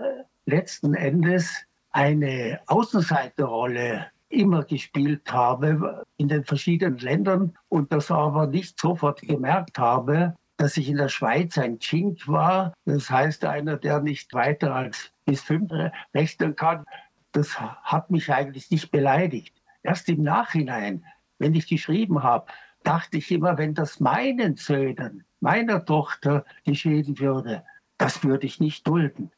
[0.46, 8.80] letzten Endes eine Außenseiterrolle immer gespielt habe in den verschiedenen Ländern und das aber nicht
[8.80, 14.00] sofort gemerkt habe, dass ich in der Schweiz ein Chink war, das heißt einer, der
[14.00, 15.72] nicht weiter als bis fünf
[16.14, 16.86] rechnen kann.
[17.32, 19.56] Das hat mich eigentlich nicht beleidigt.
[19.84, 21.04] Erst im Nachhinein,
[21.40, 22.46] wenn ich geschrieben habe,
[22.84, 27.64] dachte ich immer, wenn das meinen Söhnen, meiner Tochter geschehen würde,
[27.98, 29.32] das würde ich nicht dulden.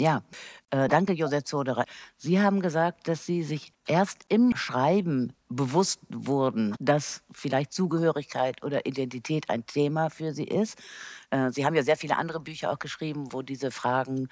[0.00, 0.22] Ja,
[0.70, 1.84] äh, danke, Josef Zoderer.
[2.16, 8.86] Sie haben gesagt, dass Sie sich erst im Schreiben bewusst wurden, dass vielleicht Zugehörigkeit oder
[8.86, 10.78] Identität ein Thema für Sie ist.
[11.28, 14.28] Äh, Sie haben ja sehr viele andere Bücher auch geschrieben, wo diese Fragen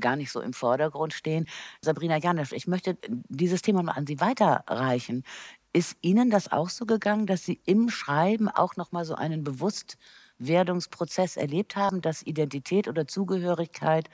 [0.00, 1.46] gar nicht so im Vordergrund stehen.
[1.80, 5.24] Sabrina Janisch, ich möchte dieses Thema mal an Sie weiterreichen.
[5.72, 9.44] Ist Ihnen das auch so gegangen, dass Sie im Schreiben auch noch mal so einen
[9.44, 9.96] bewusst
[10.38, 14.10] Werdungsprozess erlebt haben, dass Identität oder Zugehörigkeit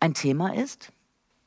[0.00, 0.92] ein Thema ist?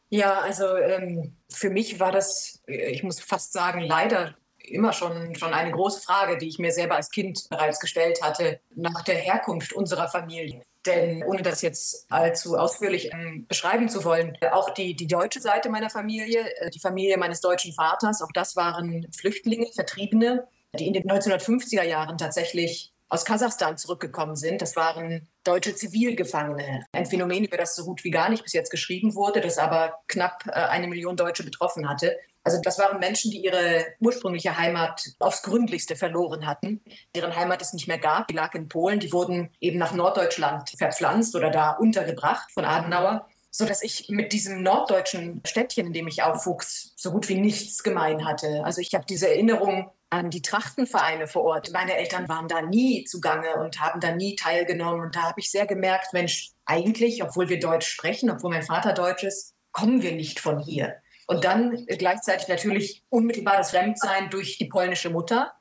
[0.09, 5.53] Ja, also ähm, für mich war das, ich muss fast sagen, leider immer schon, schon
[5.53, 9.73] eine große Frage, die ich mir selber als Kind bereits gestellt hatte, nach der Herkunft
[9.73, 10.61] unserer Familie.
[10.85, 15.69] Denn ohne das jetzt allzu ausführlich ähm, beschreiben zu wollen, auch die, die deutsche Seite
[15.69, 20.93] meiner Familie, äh, die Familie meines deutschen Vaters, auch das waren Flüchtlinge, Vertriebene, die in
[20.93, 24.61] den 1950er Jahren tatsächlich aus Kasachstan zurückgekommen sind.
[24.61, 26.85] Das waren deutsche Zivilgefangene.
[26.91, 29.99] Ein Phänomen, über das so gut wie gar nicht bis jetzt geschrieben wurde, das aber
[30.07, 32.17] knapp äh, eine Million Deutsche betroffen hatte.
[32.43, 36.81] Also das waren Menschen, die ihre ursprüngliche Heimat aufs Gründlichste verloren hatten,
[37.13, 38.27] deren Heimat es nicht mehr gab.
[38.29, 38.99] Die lag in Polen.
[38.99, 44.33] Die wurden eben nach Norddeutschland verpflanzt oder da untergebracht von Adenauer so dass ich mit
[44.33, 48.61] diesem norddeutschen Städtchen, in dem ich aufwuchs, so gut wie nichts gemein hatte.
[48.63, 51.71] Also ich habe diese Erinnerung an die Trachtenvereine vor Ort.
[51.73, 55.01] Meine Eltern waren da nie zugange und haben da nie teilgenommen.
[55.01, 58.93] Und da habe ich sehr gemerkt, Mensch, eigentlich, obwohl wir Deutsch sprechen, obwohl mein Vater
[58.93, 60.95] Deutsch ist, kommen wir nicht von hier.
[61.27, 65.53] Und dann gleichzeitig natürlich unmittelbar das Fremdsein durch die polnische Mutter.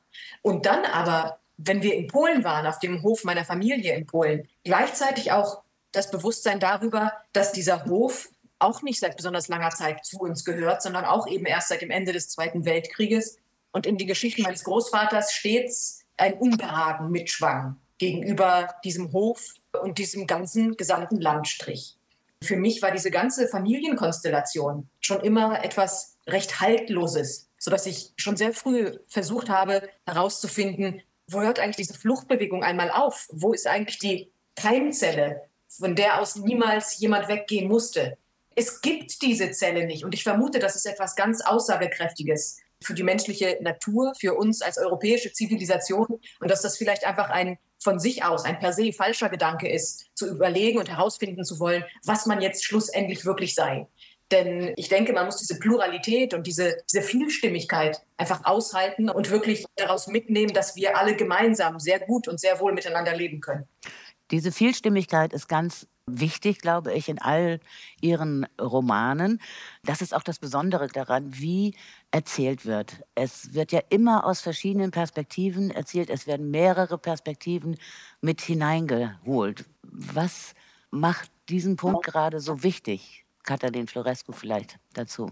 [0.43, 4.49] Und dann aber, wenn wir in Polen waren, auf dem Hof meiner Familie in Polen,
[4.63, 8.29] gleichzeitig auch das Bewusstsein darüber, dass dieser Hof
[8.59, 11.91] auch nicht seit besonders langer Zeit zu uns gehört, sondern auch eben erst seit dem
[11.91, 13.39] Ende des Zweiten Weltkrieges
[13.73, 20.27] und in die Geschichten meines Großvaters stets ein Unbehagen mitschwang gegenüber diesem Hof und diesem
[20.27, 21.97] ganzen gesamten Landstrich.
[22.43, 28.53] Für mich war diese ganze Familienkonstellation schon immer etwas recht Haltloses, sodass ich schon sehr
[28.53, 33.29] früh versucht habe herauszufinden, wo hört eigentlich diese Fluchtbewegung einmal auf?
[33.33, 38.17] Wo ist eigentlich die Keimzelle von der aus niemals jemand weggehen musste.
[38.55, 43.03] Es gibt diese Zelle nicht und ich vermute, das ist etwas ganz Aussagekräftiges für die
[43.03, 46.07] menschliche Natur, für uns als europäische Zivilisation
[46.41, 50.07] und dass das vielleicht einfach ein von sich aus ein per se falscher Gedanke ist,
[50.15, 53.87] zu überlegen und herausfinden zu wollen, was man jetzt schlussendlich wirklich sei.
[54.33, 59.65] Denn ich denke, man muss diese Pluralität und diese, diese Vielstimmigkeit einfach aushalten und wirklich
[59.77, 63.69] daraus mitnehmen, dass wir alle gemeinsam sehr gut und sehr wohl miteinander leben können.
[64.33, 67.61] Diese Vielstimmigkeit ist ganz wichtig, glaube ich, in all
[68.01, 69.41] ihren Romanen.
[69.85, 71.77] Das ist auch das Besondere daran, wie
[72.17, 73.03] erzählt wird.
[73.15, 76.09] Es wird ja immer aus verschiedenen Perspektiven erzählt.
[76.09, 77.77] Es werden mehrere Perspektiven
[78.23, 79.67] mit hineingeholt.
[79.83, 80.55] Was
[80.91, 83.27] macht diesen Punkt gerade so wichtig?
[83.43, 85.31] Katalin Florescu vielleicht dazu.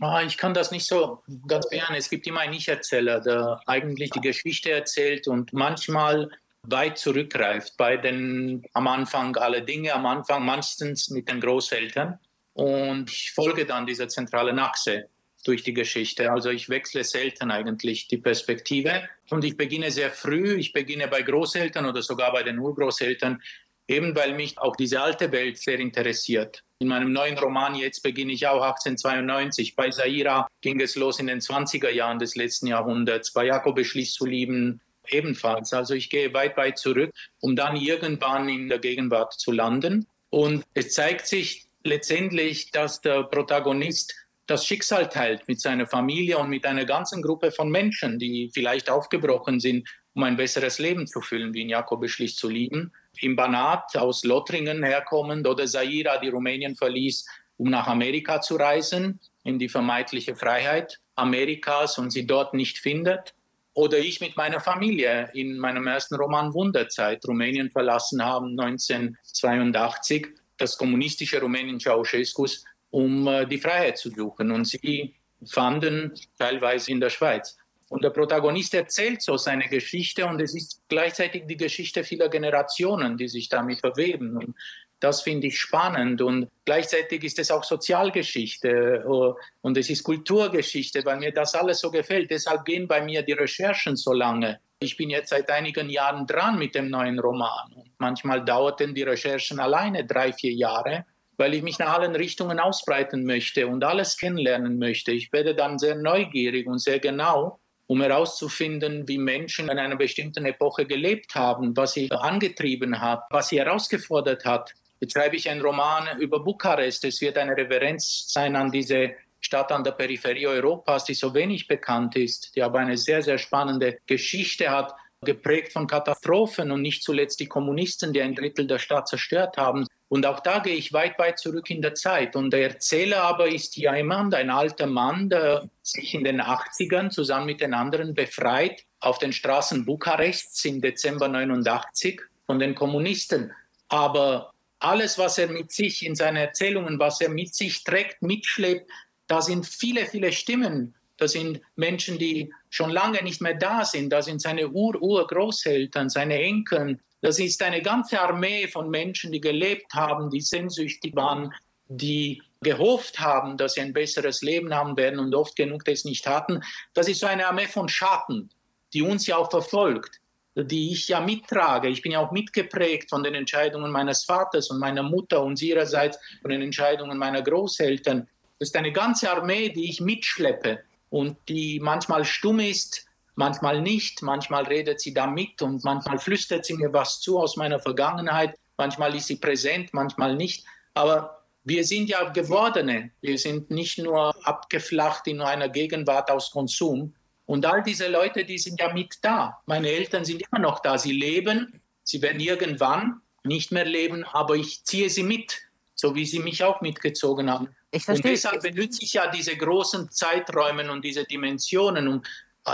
[0.00, 1.94] Ah, ich kann das nicht so ganz bejahen.
[1.94, 6.30] Es gibt immer einen Ich-Erzähler, der eigentlich die Geschichte erzählt und manchmal
[6.62, 12.18] weit zurückgreift bei den am Anfang alle Dinge, am Anfang meistens mit den Großeltern.
[12.54, 15.10] Und ich folge dann dieser zentralen Achse
[15.48, 16.30] durch die Geschichte.
[16.30, 20.54] Also ich wechsle selten eigentlich die Perspektive und ich beginne sehr früh.
[20.56, 23.42] Ich beginne bei Großeltern oder sogar bei den Urgroßeltern,
[23.88, 26.62] eben weil mich auch diese alte Welt sehr interessiert.
[26.80, 29.74] In meinem neuen Roman jetzt beginne ich auch 1892.
[29.74, 33.32] Bei Saira ging es los in den 20er Jahren des letzten Jahrhunderts.
[33.32, 35.72] Bei Jakob beschließt zu lieben ebenfalls.
[35.72, 40.06] Also ich gehe weit, weit zurück, um dann irgendwann in der Gegenwart zu landen.
[40.30, 44.14] Und es zeigt sich letztendlich, dass der Protagonist
[44.48, 48.88] das Schicksal teilt mit seiner Familie und mit einer ganzen Gruppe von Menschen, die vielleicht
[48.88, 52.92] aufgebrochen sind, um ein besseres Leben zu fühlen, wie in Jakob beschließt zu lieben.
[53.20, 57.26] Im Banat aus Lothringen herkommend oder Zaira, die Rumänien verließ,
[57.58, 63.34] um nach Amerika zu reisen, in die vermeintliche Freiheit Amerikas und sie dort nicht findet.
[63.74, 70.76] Oder ich mit meiner Familie in meinem ersten Roman Wunderzeit Rumänien verlassen haben, 1982, das
[70.78, 74.50] kommunistische Rumänien Ceausescus, um äh, die Freiheit zu suchen.
[74.50, 75.14] Und sie
[75.46, 77.56] fanden teilweise in der Schweiz.
[77.88, 83.16] Und der Protagonist erzählt so seine Geschichte und es ist gleichzeitig die Geschichte vieler Generationen,
[83.16, 84.36] die sich damit verweben.
[84.36, 84.54] Und
[85.00, 91.04] das finde ich spannend und gleichzeitig ist es auch Sozialgeschichte äh, und es ist Kulturgeschichte,
[91.04, 92.30] weil mir das alles so gefällt.
[92.30, 94.60] Deshalb gehen bei mir die Recherchen so lange.
[94.80, 97.84] Ich bin jetzt seit einigen Jahren dran mit dem neuen Roman.
[97.98, 101.04] Manchmal dauerten die Recherchen alleine drei, vier Jahre,
[101.38, 105.12] weil ich mich nach allen Richtungen ausbreiten möchte und alles kennenlernen möchte.
[105.12, 110.44] Ich werde dann sehr neugierig und sehr genau um herauszufinden, wie Menschen in einer bestimmten
[110.44, 115.60] Epoche gelebt haben, was sie angetrieben hat, was sie herausgefordert hat, Jetzt schreibe ich einen
[115.60, 117.04] Roman über Bukarest.
[117.04, 121.68] Es wird eine Referenz sein an diese Stadt an der Peripherie Europas, die so wenig
[121.68, 124.92] bekannt ist, die aber eine sehr, sehr spannende Geschichte hat,
[125.24, 129.86] geprägt von Katastrophen und nicht zuletzt die Kommunisten, die ein Drittel der Stadt zerstört haben.
[130.08, 132.34] Und auch da gehe ich weit, weit zurück in der Zeit.
[132.34, 137.46] Und der Erzähler aber ist jemand, ein alter Mann, der sich in den 80ern zusammen
[137.46, 143.52] mit den anderen befreit auf den Straßen Bukarests im Dezember 89 von den Kommunisten.
[143.88, 148.90] Aber alles, was er mit sich in seinen Erzählungen, was er mit sich trägt, mitschleppt,
[149.26, 150.94] da sind viele, viele Stimmen.
[151.18, 154.10] Da sind Menschen, die schon lange nicht mehr da sind.
[154.10, 156.98] Da sind seine Ur-Urgroßeltern, seine Enkel.
[157.20, 161.52] Das ist eine ganze Armee von Menschen, die gelebt haben, die sehnsüchtig waren,
[161.88, 166.26] die gehofft haben, dass sie ein besseres Leben haben werden und oft genug das nicht
[166.26, 166.62] hatten.
[166.94, 168.50] Das ist so eine Armee von Schatten,
[168.92, 170.20] die uns ja auch verfolgt,
[170.54, 171.88] die ich ja mittrage.
[171.88, 176.18] Ich bin ja auch mitgeprägt von den Entscheidungen meines Vaters und meiner Mutter und ihrerseits
[176.42, 178.28] von den Entscheidungen meiner Großeltern.
[178.58, 183.07] Das ist eine ganze Armee, die ich mitschleppe und die manchmal stumm ist,
[183.38, 187.56] manchmal nicht, manchmal redet sie da mit und manchmal flüstert sie mir was zu aus
[187.56, 190.66] meiner Vergangenheit, manchmal ist sie präsent, manchmal nicht.
[190.94, 193.12] Aber wir sind ja Gewordene.
[193.20, 197.14] Wir sind nicht nur abgeflacht in einer Gegenwart aus Konsum.
[197.46, 199.58] Und all diese Leute, die sind ja mit da.
[199.66, 200.98] Meine Eltern sind immer noch da.
[200.98, 201.80] Sie leben.
[202.02, 205.58] Sie werden irgendwann nicht mehr leben, aber ich ziehe sie mit,
[205.94, 207.68] so wie sie mich auch mitgezogen haben.
[207.90, 208.32] Ich verstehe.
[208.32, 212.22] Und deshalb benutze ich ja diese großen Zeiträume und diese Dimensionen, um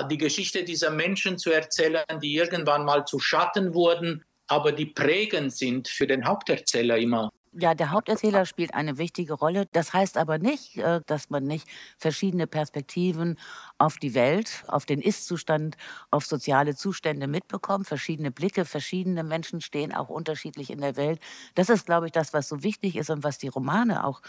[0.03, 5.55] die Geschichte dieser Menschen zu erzählen, die irgendwann mal zu Schatten wurden, aber die prägend
[5.55, 7.31] sind für den Haupterzähler immer.
[7.57, 9.67] Ja, der Haupterzähler spielt eine wichtige Rolle.
[9.73, 13.39] Das heißt aber nicht, äh, dass man nicht verschiedene Perspektiven
[13.79, 15.77] auf die Welt, auf den Ist-Zustand,
[16.11, 17.87] auf soziale Zustände mitbekommt.
[17.87, 21.21] Verschiedene Blicke, verschiedene Menschen stehen auch unterschiedlich in der Welt.
[21.55, 24.21] Das ist, glaube ich, das, was so wichtig ist und was die Romane auch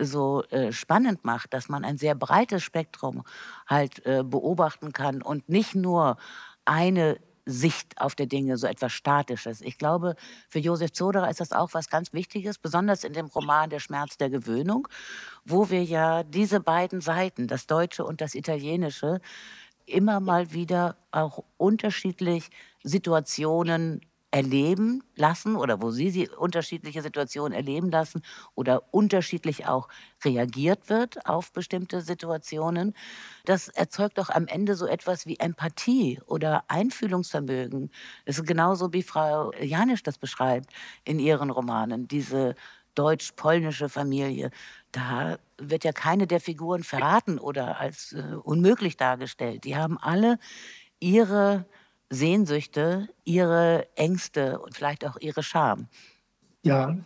[0.00, 3.22] so äh, spannend macht, dass man ein sehr breites Spektrum
[3.68, 6.16] halt äh, beobachten kann und nicht nur
[6.64, 9.60] eine Sicht auf die Dinge, so etwas Statisches.
[9.60, 10.16] Ich glaube,
[10.48, 14.16] für Josef Zoderer ist das auch was ganz Wichtiges, besonders in dem Roman Der Schmerz
[14.16, 14.88] der Gewöhnung,
[15.44, 19.20] wo wir ja diese beiden Seiten, das Deutsche und das Italienische,
[19.86, 22.50] immer mal wieder auch unterschiedlich
[22.82, 24.00] Situationen
[24.34, 28.20] erleben lassen oder wo Sie sie unterschiedliche Situationen erleben lassen
[28.56, 29.88] oder unterschiedlich auch
[30.24, 32.94] reagiert wird auf bestimmte Situationen,
[33.44, 37.92] das erzeugt doch am Ende so etwas wie Empathie oder Einfühlungsvermögen.
[38.24, 40.70] Es ist genauso, wie Frau Janisch das beschreibt
[41.04, 42.56] in ihren Romanen, diese
[42.96, 44.50] deutsch-polnische Familie.
[44.90, 49.62] Da wird ja keine der Figuren verraten oder als äh, unmöglich dargestellt.
[49.62, 50.40] Die haben alle
[50.98, 51.66] ihre
[52.10, 55.88] Sehnsüchte, ihre Ängste und vielleicht auch ihre Scham.
[56.62, 56.96] Ja,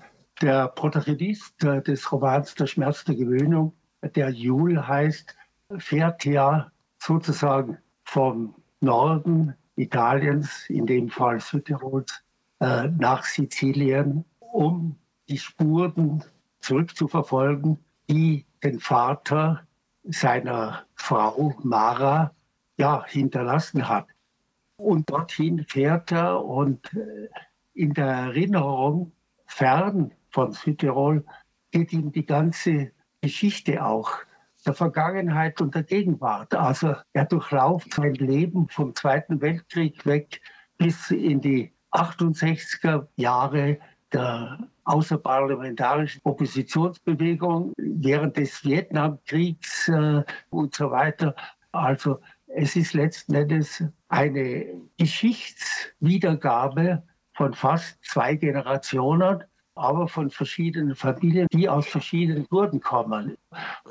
[0.41, 3.73] der Protagonist äh, des Romans Der Schmerz der Gewöhnung,
[4.15, 5.35] der Jul heißt,
[5.79, 12.23] fährt ja sozusagen vom Norden Italiens, in dem Fall Südtirols,
[12.61, 14.97] äh, nach Sizilien, um
[15.29, 16.25] die Spuren
[16.61, 17.79] zurückzuverfolgen,
[18.09, 19.67] die den Vater
[20.05, 22.33] seiner Frau Mara
[22.77, 24.07] ja, hinterlassen hat.
[24.79, 27.29] Und dorthin fährt er und äh,
[27.75, 29.13] in der Erinnerung,
[29.47, 31.25] fern von Südtirol,
[31.73, 34.11] geht ihm die ganze Geschichte auch
[34.65, 36.55] der Vergangenheit und der Gegenwart.
[36.55, 40.41] Also er durchlauft sein Leben vom Zweiten Weltkrieg weg
[40.77, 43.79] bis in die 68er Jahre
[44.13, 51.35] der außerparlamentarischen Oppositionsbewegung während des Vietnamkriegs äh, und so weiter.
[51.73, 57.03] Also es ist letzten Endes eine Geschichtswiedergabe
[57.35, 59.45] von fast zwei Generationen,
[59.75, 63.37] aber von verschiedenen Familien, die aus verschiedenen Burgen kommen.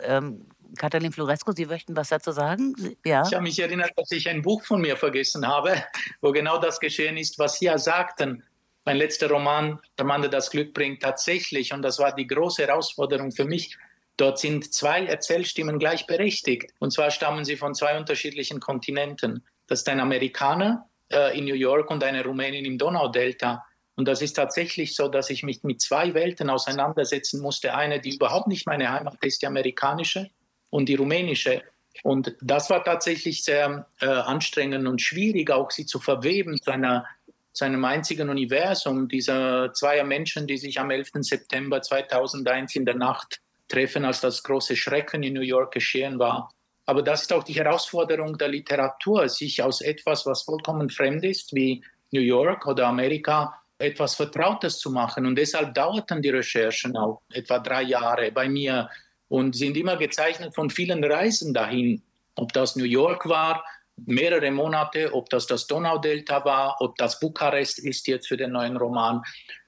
[0.03, 0.47] Ähm,
[0.78, 2.76] Katalin Floresco, Sie möchten was dazu sagen?
[3.05, 3.24] Ja.
[3.26, 5.82] Ich habe mich erinnert, dass ich ein Buch von mir vergessen habe,
[6.22, 8.43] wo genau das geschehen ist, was Sie ja sagten.
[8.84, 12.66] Mein letzter Roman, Der Mann, der das Glück bringt, tatsächlich, und das war die große
[12.66, 13.78] Herausforderung für mich,
[14.18, 16.74] Dort sind zwei Erzählstimmen gleichberechtigt.
[16.80, 19.45] Und zwar stammen sie von zwei unterschiedlichen Kontinenten.
[19.68, 23.63] Das ist ein Amerikaner äh, in New York und eine Rumänin im Donaudelta.
[23.95, 27.76] Und das ist tatsächlich so, dass ich mich mit zwei Welten auseinandersetzen musste.
[27.76, 30.30] Eine, die überhaupt nicht meine Heimat ist, die amerikanische
[30.70, 31.63] und die rumänische.
[32.03, 37.05] Und das war tatsächlich sehr äh, anstrengend und schwierig, auch sie zu verweben zu, einer,
[37.53, 41.09] zu einem einzigen Universum dieser zweier Menschen, die sich am 11.
[41.22, 46.49] September 2001 in der Nacht treffen, als das große Schrecken in New York geschehen war.
[46.86, 51.53] Aber das ist auch die Herausforderung der Literatur, sich aus etwas, was vollkommen fremd ist,
[51.53, 55.26] wie New York oder Amerika, etwas Vertrautes zu machen.
[55.26, 58.89] Und deshalb dauerten die Recherchen auch etwa drei Jahre bei mir
[59.28, 62.01] und sind immer gezeichnet von vielen Reisen dahin.
[62.36, 63.63] Ob das New York war,
[64.05, 68.78] mehrere Monate, ob das das Donaudelta war, ob das Bukarest ist jetzt für den neuen
[68.78, 69.22] Roman.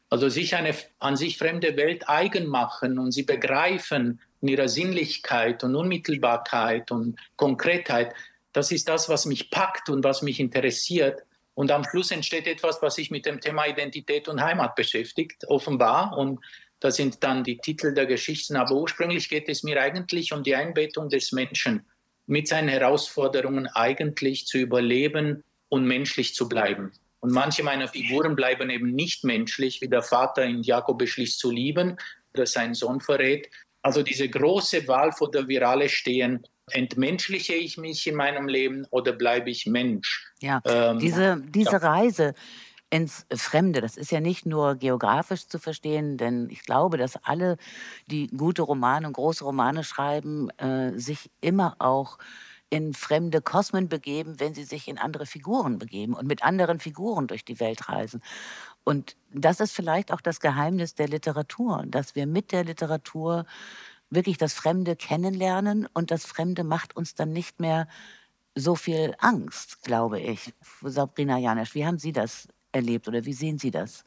[0.10, 5.64] Also sich eine an sich fremde Welt eigen machen und sie begreifen in ihrer Sinnlichkeit
[5.64, 8.14] und Unmittelbarkeit und Konkretheit,
[8.54, 11.22] das ist das, was mich packt und was mich interessiert.
[11.54, 16.18] Und am Schluss entsteht etwas, was sich mit dem Thema Identität und Heimat beschäftigt, offenbar.
[16.18, 16.40] Und
[16.80, 18.56] da sind dann die Titel der Geschichten.
[18.56, 21.86] Aber ursprünglich geht es mir eigentlich um die Einbettung des Menschen
[22.26, 26.94] mit seinen Herausforderungen eigentlich zu überleben und menschlich zu bleiben.
[27.22, 31.52] Und manche meiner Figuren bleiben eben nicht menschlich, wie der Vater in Jakob beschließt zu
[31.52, 31.98] lieben,
[32.34, 33.50] oder sein Sohn verrät.
[33.82, 38.86] Also diese große Wahl, vor der wir alle stehen, entmenschliche ich mich in meinem Leben
[38.92, 40.32] oder bleibe ich Mensch?
[40.42, 41.78] Ja, ähm, diese, diese ja.
[41.78, 42.34] Reise
[42.92, 47.58] ins Fremde, das ist ja nicht nur geografisch zu verstehen, denn ich glaube, dass alle,
[48.08, 52.18] die gute Romane und große Romane schreiben, äh, sich immer auch
[52.70, 57.28] in fremde Kosmen begeben, wenn sie sich in andere Figuren begeben und mit anderen Figuren
[57.28, 58.22] durch die Welt reisen.
[58.84, 63.46] Und das ist vielleicht auch das Geheimnis der Literatur, dass wir mit der Literatur
[64.10, 67.88] wirklich das Fremde kennenlernen und das Fremde macht uns dann nicht mehr
[68.56, 70.54] so viel Angst, glaube ich.
[70.82, 74.04] Sabrina Janisch, wie haben Sie das erlebt oder wie sehen Sie das?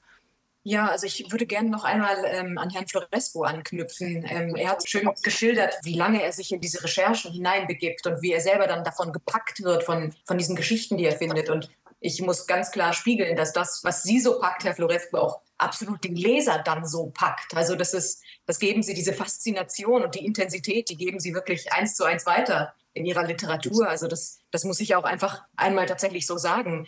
[0.65, 4.25] Ja, also ich würde gerne noch einmal ähm, an Herrn Floresco anknüpfen.
[4.29, 8.33] Ähm, er hat schön geschildert, wie lange er sich in diese Recherchen hineinbegibt und wie
[8.33, 11.51] er selber dann davon gepackt wird, von, von diesen Geschichten, die er findet.
[11.51, 15.41] Und ich muss ganz klar spiegeln, dass das, was Sie so packt, Herr Floresco, auch
[15.59, 17.57] absolut den Leser dann so packt.
[17.57, 21.73] Also das ist, das geben Sie, diese Faszination und die Intensität, die geben Sie wirklich
[21.73, 23.89] eins zu eins weiter in Ihrer Literatur.
[23.89, 26.87] Also das, das muss ich auch einfach einmal tatsächlich so sagen.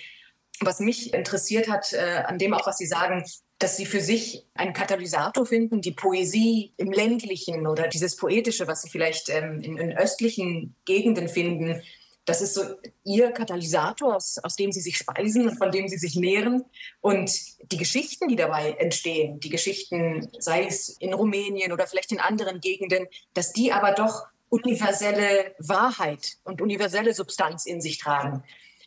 [0.61, 3.25] Was mich interessiert hat, äh, an dem auch, was Sie sagen,
[3.59, 8.82] dass Sie für sich einen Katalysator finden, die Poesie im ländlichen oder dieses Poetische, was
[8.82, 11.82] Sie vielleicht ähm, in, in östlichen Gegenden finden,
[12.24, 12.62] das ist so
[13.05, 16.64] ihr Katalysator, aus, aus dem sie sich speisen und von dem sie sich nähren.
[17.00, 17.30] Und
[17.70, 22.61] die Geschichten, die dabei entstehen, die Geschichten, sei es in Rumänien oder vielleicht in anderen
[22.61, 28.42] Gegenden, dass die aber doch universelle Wahrheit und universelle Substanz in sich tragen.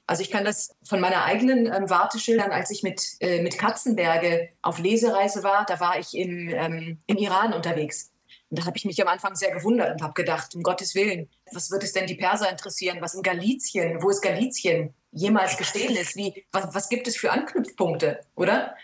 [0.07, 3.57] Also ich kann das von meiner eigenen ähm, Warte schildern, als ich mit, äh, mit
[3.57, 5.65] Katzenberge auf Lesereise war.
[5.65, 8.11] Da war ich im, ähm, im Iran unterwegs.
[8.49, 11.29] Und da habe ich mich am Anfang sehr gewundert und habe gedacht, um Gottes Willen,
[11.51, 12.99] was wird es denn die Perser interessieren?
[13.01, 16.15] Was in Galizien, wo ist Galizien jemals gestehen ist?
[16.15, 18.75] Wie, was, was gibt es für Anknüpfpunkte, oder?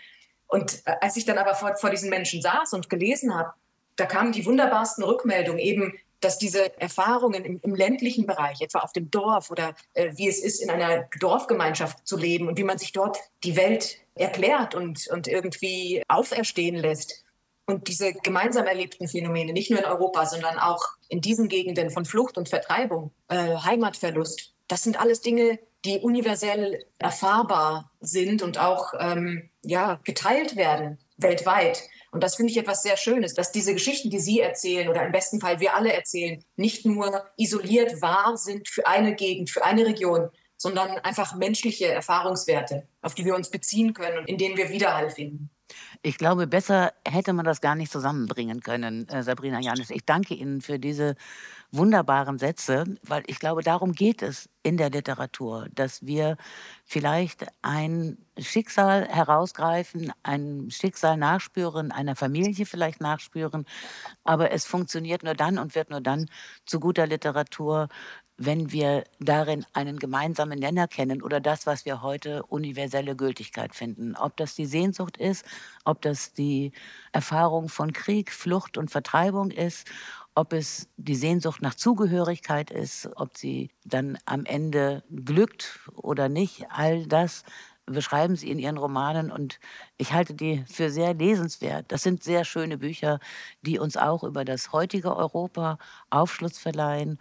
[0.46, 3.54] Und äh, als ich dann aber vor, vor diesen Menschen saß und gelesen habe,
[3.96, 5.94] da kamen die wunderbarsten Rückmeldungen eben,
[6.24, 10.40] dass diese Erfahrungen im, im, ländlichen Bereich, etwa auf dem Dorf oder äh, wie es
[10.40, 15.08] ist, in einer Dorfgemeinschaft zu leben und wie man sich dort die Welt erklärt und,
[15.08, 17.24] und irgendwie auferstehen lässt,
[17.66, 22.04] und diese gemeinsam erlebten Phänomene, nicht nur in Europa, sondern auch in diesen Gegenden von
[22.04, 28.92] Flucht und Vertreibung, äh, Heimatverlust, das sind alles Dinge, die universell erfahrbar sind und auch
[28.98, 31.82] ähm, ja, geteilt werden weltweit.
[32.14, 35.10] Und das finde ich etwas sehr Schönes, dass diese Geschichten, die Sie erzählen oder im
[35.10, 39.84] besten Fall wir alle erzählen, nicht nur isoliert wahr sind für eine Gegend, für eine
[39.84, 44.70] Region, sondern einfach menschliche Erfahrungswerte, auf die wir uns beziehen können und in denen wir
[44.70, 45.50] Widerhall finden.
[46.02, 49.90] Ich glaube, besser hätte man das gar nicht zusammenbringen können, äh, Sabrina Janisch.
[49.90, 51.16] Ich danke Ihnen für diese
[51.76, 56.36] wunderbaren Sätze, weil ich glaube, darum geht es in der Literatur, dass wir
[56.84, 63.66] vielleicht ein Schicksal herausgreifen, ein Schicksal nachspüren, einer Familie vielleicht nachspüren,
[64.24, 66.26] aber es funktioniert nur dann und wird nur dann
[66.66, 67.88] zu guter Literatur,
[68.36, 74.16] wenn wir darin einen gemeinsamen Nenner kennen oder das, was wir heute universelle Gültigkeit finden.
[74.16, 75.44] Ob das die Sehnsucht ist,
[75.84, 76.72] ob das die
[77.12, 79.86] Erfahrung von Krieg, Flucht und Vertreibung ist,
[80.34, 86.66] ob es die Sehnsucht nach Zugehörigkeit ist, ob sie dann am Ende glückt oder nicht,
[86.70, 87.44] all das
[87.86, 89.60] beschreiben sie in ihren Romanen und
[89.98, 91.92] ich halte die für sehr lesenswert.
[91.92, 93.20] Das sind sehr schöne Bücher,
[93.62, 95.78] die uns auch über das heutige Europa
[96.10, 97.18] Aufschluss verleihen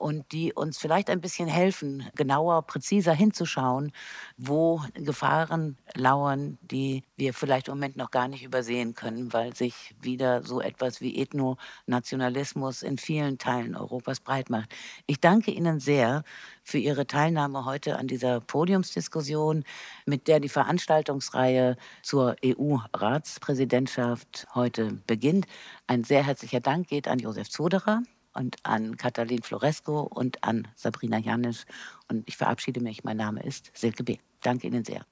[0.00, 3.92] und die uns vielleicht ein bisschen helfen, genauer, präziser hinzuschauen,
[4.38, 9.94] wo Gefahren lauern, die wir vielleicht im Moment noch gar nicht übersehen können, weil sich
[10.00, 14.74] wieder so etwas wie Ethnonationalismus in vielen Teilen Europas breit macht.
[15.06, 16.24] Ich danke Ihnen sehr
[16.62, 19.64] für Ihre Teilnahme heute an dieser Podiumsdiskussion,
[20.06, 25.44] mit der die Veranstaltungsreihe zur EU-Ratspräsidentschaft heute beginnt.
[25.86, 28.02] Ein sehr herzlicher Dank geht an Josef Zoderer
[28.34, 31.64] und an Katalin Floresco und an Sabrina Janisch.
[32.08, 33.04] Und ich verabschiede mich.
[33.04, 34.18] Mein Name ist Silke B.
[34.42, 35.04] Danke Ihnen sehr.